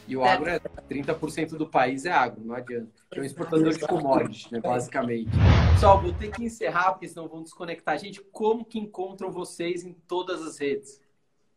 E 0.08 0.16
o 0.16 0.24
agro 0.24 0.48
é 0.48 0.58
30% 0.58 1.50
do 1.50 1.66
país 1.66 2.04
é 2.04 2.10
agro, 2.10 2.42
não 2.44 2.54
adianta. 2.54 2.90
É 3.12 3.20
um 3.20 3.24
exportador 3.24 3.72
de 3.72 3.80
commodities, 3.80 4.50
né, 4.50 4.60
basicamente. 4.60 5.30
Pessoal, 5.74 6.00
vou 6.00 6.12
ter 6.12 6.30
que 6.30 6.44
encerrar, 6.44 6.92
porque 6.92 7.08
senão 7.08 7.28
vão 7.28 7.42
desconectar. 7.42 7.98
Gente, 7.98 8.20
como 8.32 8.64
que 8.64 8.78
encontram 8.78 9.30
vocês 9.30 9.84
em 9.84 9.92
todas 9.92 10.42
as 10.42 10.58
redes? 10.58 11.00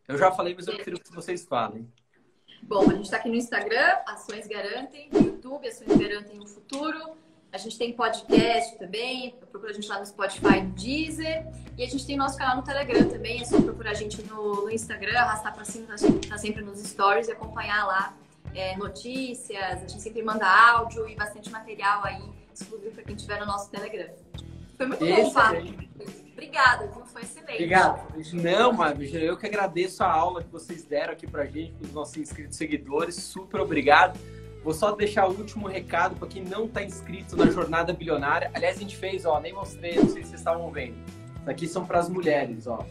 Eu 0.07 0.17
já 0.17 0.31
falei, 0.31 0.53
mas 0.53 0.67
eu 0.67 0.75
prefiro 0.75 0.99
que 0.99 1.11
vocês 1.13 1.45
falem. 1.45 1.87
Bom, 2.61 2.89
a 2.89 2.93
gente 2.93 3.05
está 3.05 3.17
aqui 3.17 3.29
no 3.29 3.35
Instagram, 3.35 3.97
Ações 4.07 4.47
Garantem, 4.47 5.09
no 5.11 5.19
YouTube, 5.19 5.67
Ações 5.67 5.97
Garantem 5.97 6.39
o 6.39 6.47
Futuro. 6.47 7.17
A 7.51 7.57
gente 7.57 7.77
tem 7.77 7.93
podcast 7.93 8.77
também, 8.79 9.35
procura 9.51 9.71
a 9.71 9.73
gente 9.73 9.87
lá 9.87 9.99
no 9.99 10.05
Spotify, 10.05 10.61
no 10.61 10.71
Deezer. 10.71 11.45
E 11.77 11.83
a 11.83 11.87
gente 11.87 12.05
tem 12.05 12.17
nosso 12.17 12.37
canal 12.37 12.57
no 12.57 12.63
Telegram 12.63 13.07
também, 13.07 13.41
é 13.41 13.45
só 13.45 13.61
procurar 13.61 13.91
a 13.91 13.93
gente 13.93 14.21
no, 14.23 14.63
no 14.63 14.71
Instagram, 14.71 15.19
arrastar 15.19 15.53
para 15.53 15.65
cima, 15.65 15.87
tá, 15.87 15.95
tá 16.29 16.37
sempre 16.37 16.63
nos 16.63 16.79
stories 16.79 17.27
e 17.27 17.31
acompanhar 17.31 17.85
lá 17.85 18.15
é, 18.55 18.75
notícias, 18.77 19.61
a 19.61 19.75
gente 19.75 20.01
sempre 20.01 20.21
manda 20.23 20.45
áudio 20.45 21.07
e 21.07 21.15
bastante 21.15 21.49
material 21.49 22.03
aí 22.03 22.21
exclusivo 22.53 22.91
para 22.91 23.03
quem 23.03 23.15
estiver 23.15 23.39
no 23.39 23.45
nosso 23.45 23.69
Telegram. 23.69 24.09
Foi 24.77 24.87
muito 24.87 25.05
bom, 25.05 25.31
Fábio. 25.31 25.73
Obrigada, 26.33 26.87
foi 27.05 27.21
excelente. 27.21 27.53
Obrigado. 27.53 28.07
Não, 28.33 28.73
Márcio, 28.73 29.19
eu 29.19 29.37
que 29.37 29.45
agradeço 29.45 30.03
a 30.03 30.11
aula 30.11 30.43
que 30.43 30.49
vocês 30.49 30.83
deram 30.83 31.13
aqui 31.13 31.25
pra 31.25 31.45
gente, 31.45 31.73
para 31.73 31.87
os 31.87 31.93
nossos 31.93 32.17
inscritos 32.17 32.57
seguidores. 32.57 33.15
Super 33.15 33.61
obrigado. 33.61 34.19
Vou 34.63 34.73
só 34.73 34.91
deixar 34.91 35.27
o 35.27 35.31
último 35.31 35.67
recado 35.67 36.15
para 36.15 36.27
quem 36.27 36.43
não 36.43 36.65
está 36.65 36.83
inscrito 36.83 37.35
na 37.35 37.47
Jornada 37.47 37.93
Bilionária. 37.93 38.49
Aliás, 38.53 38.77
a 38.77 38.79
gente 38.79 38.95
fez, 38.95 39.25
ó, 39.25 39.39
nem 39.39 39.53
mostrei, 39.53 39.95
não 39.95 40.09
sei 40.09 40.23
se 40.23 40.29
vocês 40.29 40.39
estavam 40.39 40.71
vendo. 40.71 40.95
Isso 41.41 41.49
aqui 41.49 41.67
são 41.67 41.85
para 41.85 41.99
as 41.99 42.09
mulheres, 42.09 42.65
ó. 42.67 42.85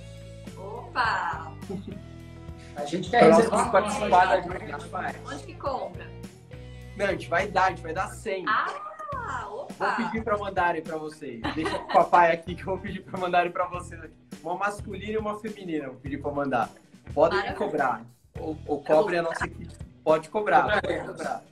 Opa! 0.57 1.53
A 2.77 2.85
gente 2.85 3.11
quer 3.11 3.23
reservar 3.25 3.71
participar 3.71 4.27
da 4.27 4.41
jornada. 4.41 5.15
Onde 5.27 5.43
que 5.45 5.55
compra? 5.55 6.07
Não, 6.97 7.07
a 7.07 7.13
gente 7.13 7.29
vai 7.29 7.49
dar, 7.49 7.65
a 7.65 7.71
gente 7.71 7.83
vai 7.83 7.93
dar 7.93 8.09
100. 8.09 8.45
Ah, 8.49 9.49
opa! 9.51 9.97
Vou 9.97 10.07
pedir 10.07 10.25
para 10.25 10.39
mandarem 10.39 10.83
para 10.83 10.97
vocês. 10.97 11.41
Deixa 11.55 11.77
o 11.77 11.87
papai 11.89 12.33
aqui 12.33 12.55
que 12.55 12.63
eu 12.63 12.67
vou 12.67 12.79
pedir 12.79 13.01
para 13.01 13.19
mandarem 13.19 13.53
para 13.53 13.67
vocês 13.67 14.03
aqui. 14.03 14.15
Uma 14.43 14.57
masculina 14.57 15.13
e 15.13 15.17
uma 15.19 15.39
feminina, 15.39 15.89
vou 15.89 15.97
pedir 15.97 16.19
para 16.19 16.31
mandar. 16.33 16.71
Podem 17.15 17.39
Maravilha. 17.39 17.59
cobrar. 17.59 18.03
Ou, 18.39 18.57
ou 18.67 18.83
cobre 18.83 19.19
a 19.19 19.23
nossa 19.23 19.45
equipe. 19.45 19.75
Pode 20.03 20.29
cobrar, 20.31 20.81
pode 20.81 21.01
cobrar. 21.01 21.43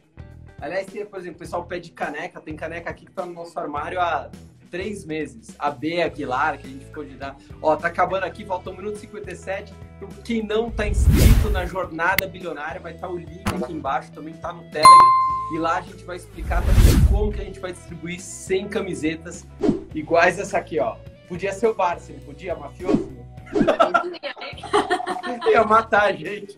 Aliás, 0.60 0.86
tem, 0.86 1.06
por 1.06 1.18
exemplo, 1.18 1.36
o 1.36 1.38
pessoal 1.38 1.64
pede 1.64 1.90
caneca. 1.90 2.40
Tem 2.40 2.56
caneca 2.56 2.90
aqui 2.90 3.06
que 3.06 3.12
tá 3.12 3.24
no 3.24 3.32
nosso 3.32 3.58
armário 3.58 4.00
há 4.00 4.30
três 4.70 5.04
meses. 5.04 5.54
A 5.58 5.70
B 5.70 6.00
Aguilar, 6.02 6.58
que 6.58 6.66
a 6.66 6.70
gente 6.70 6.84
ficou 6.84 7.04
de 7.04 7.14
dar. 7.16 7.36
Ó, 7.60 7.76
tá 7.76 7.88
acabando 7.88 8.24
aqui, 8.24 8.44
falta 8.44 8.70
um 8.70 8.76
minuto 8.76 8.96
e 8.96 9.00
57. 9.00 9.74
Então, 9.96 10.08
quem 10.24 10.42
não 10.42 10.70
tá 10.70 10.86
inscrito 10.86 11.50
na 11.50 11.66
Jornada 11.66 12.26
Bilionária, 12.26 12.80
vai 12.80 12.94
estar 12.94 13.08
tá 13.08 13.12
o 13.12 13.18
link 13.18 13.42
aqui 13.46 13.72
embaixo, 13.72 14.12
também 14.12 14.34
tá 14.34 14.52
no 14.52 14.62
Telegram. 14.62 15.30
E 15.52 15.58
lá 15.58 15.78
a 15.78 15.80
gente 15.80 16.04
vai 16.04 16.16
explicar 16.16 16.62
também 16.62 17.04
como 17.10 17.32
que 17.32 17.40
a 17.40 17.44
gente 17.44 17.58
vai 17.58 17.72
distribuir 17.72 18.20
100 18.20 18.68
camisetas 18.68 19.46
iguais 19.94 20.38
essa 20.38 20.58
aqui, 20.58 20.78
ó. 20.78 20.96
Podia 21.28 21.52
ser 21.52 21.66
o 21.68 21.74
Barça, 21.74 22.12
não 22.12 22.20
podia, 22.20 22.54
mafioso? 22.54 23.10
Ia 25.50 25.64
matar 25.64 26.04
a 26.04 26.12
gente. 26.12 26.56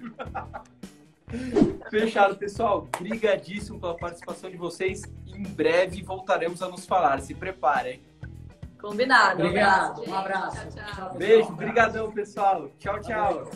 Fechado, 1.90 2.37
pessoal. 2.37 2.87
Brigadíssimo 2.98 3.81
pela 3.81 3.96
participação 3.96 4.51
de 4.51 4.57
vocês. 4.57 5.03
Em 5.42 5.55
breve 5.55 6.02
voltaremos 6.02 6.62
a 6.62 6.68
nos 6.68 6.87
falar. 6.87 7.20
Se 7.20 7.35
preparem. 7.35 8.00
Combinado. 8.81 9.42
Obrigado. 9.42 10.09
Um 10.09 10.14
abraço. 10.14 10.68
Tchau, 10.68 10.94
tchau. 10.94 11.14
Beijo. 11.16 11.52
Brigadão, 11.52 12.12
pessoal. 12.12 12.70
Tchau, 12.78 13.00
tchau. 13.00 13.50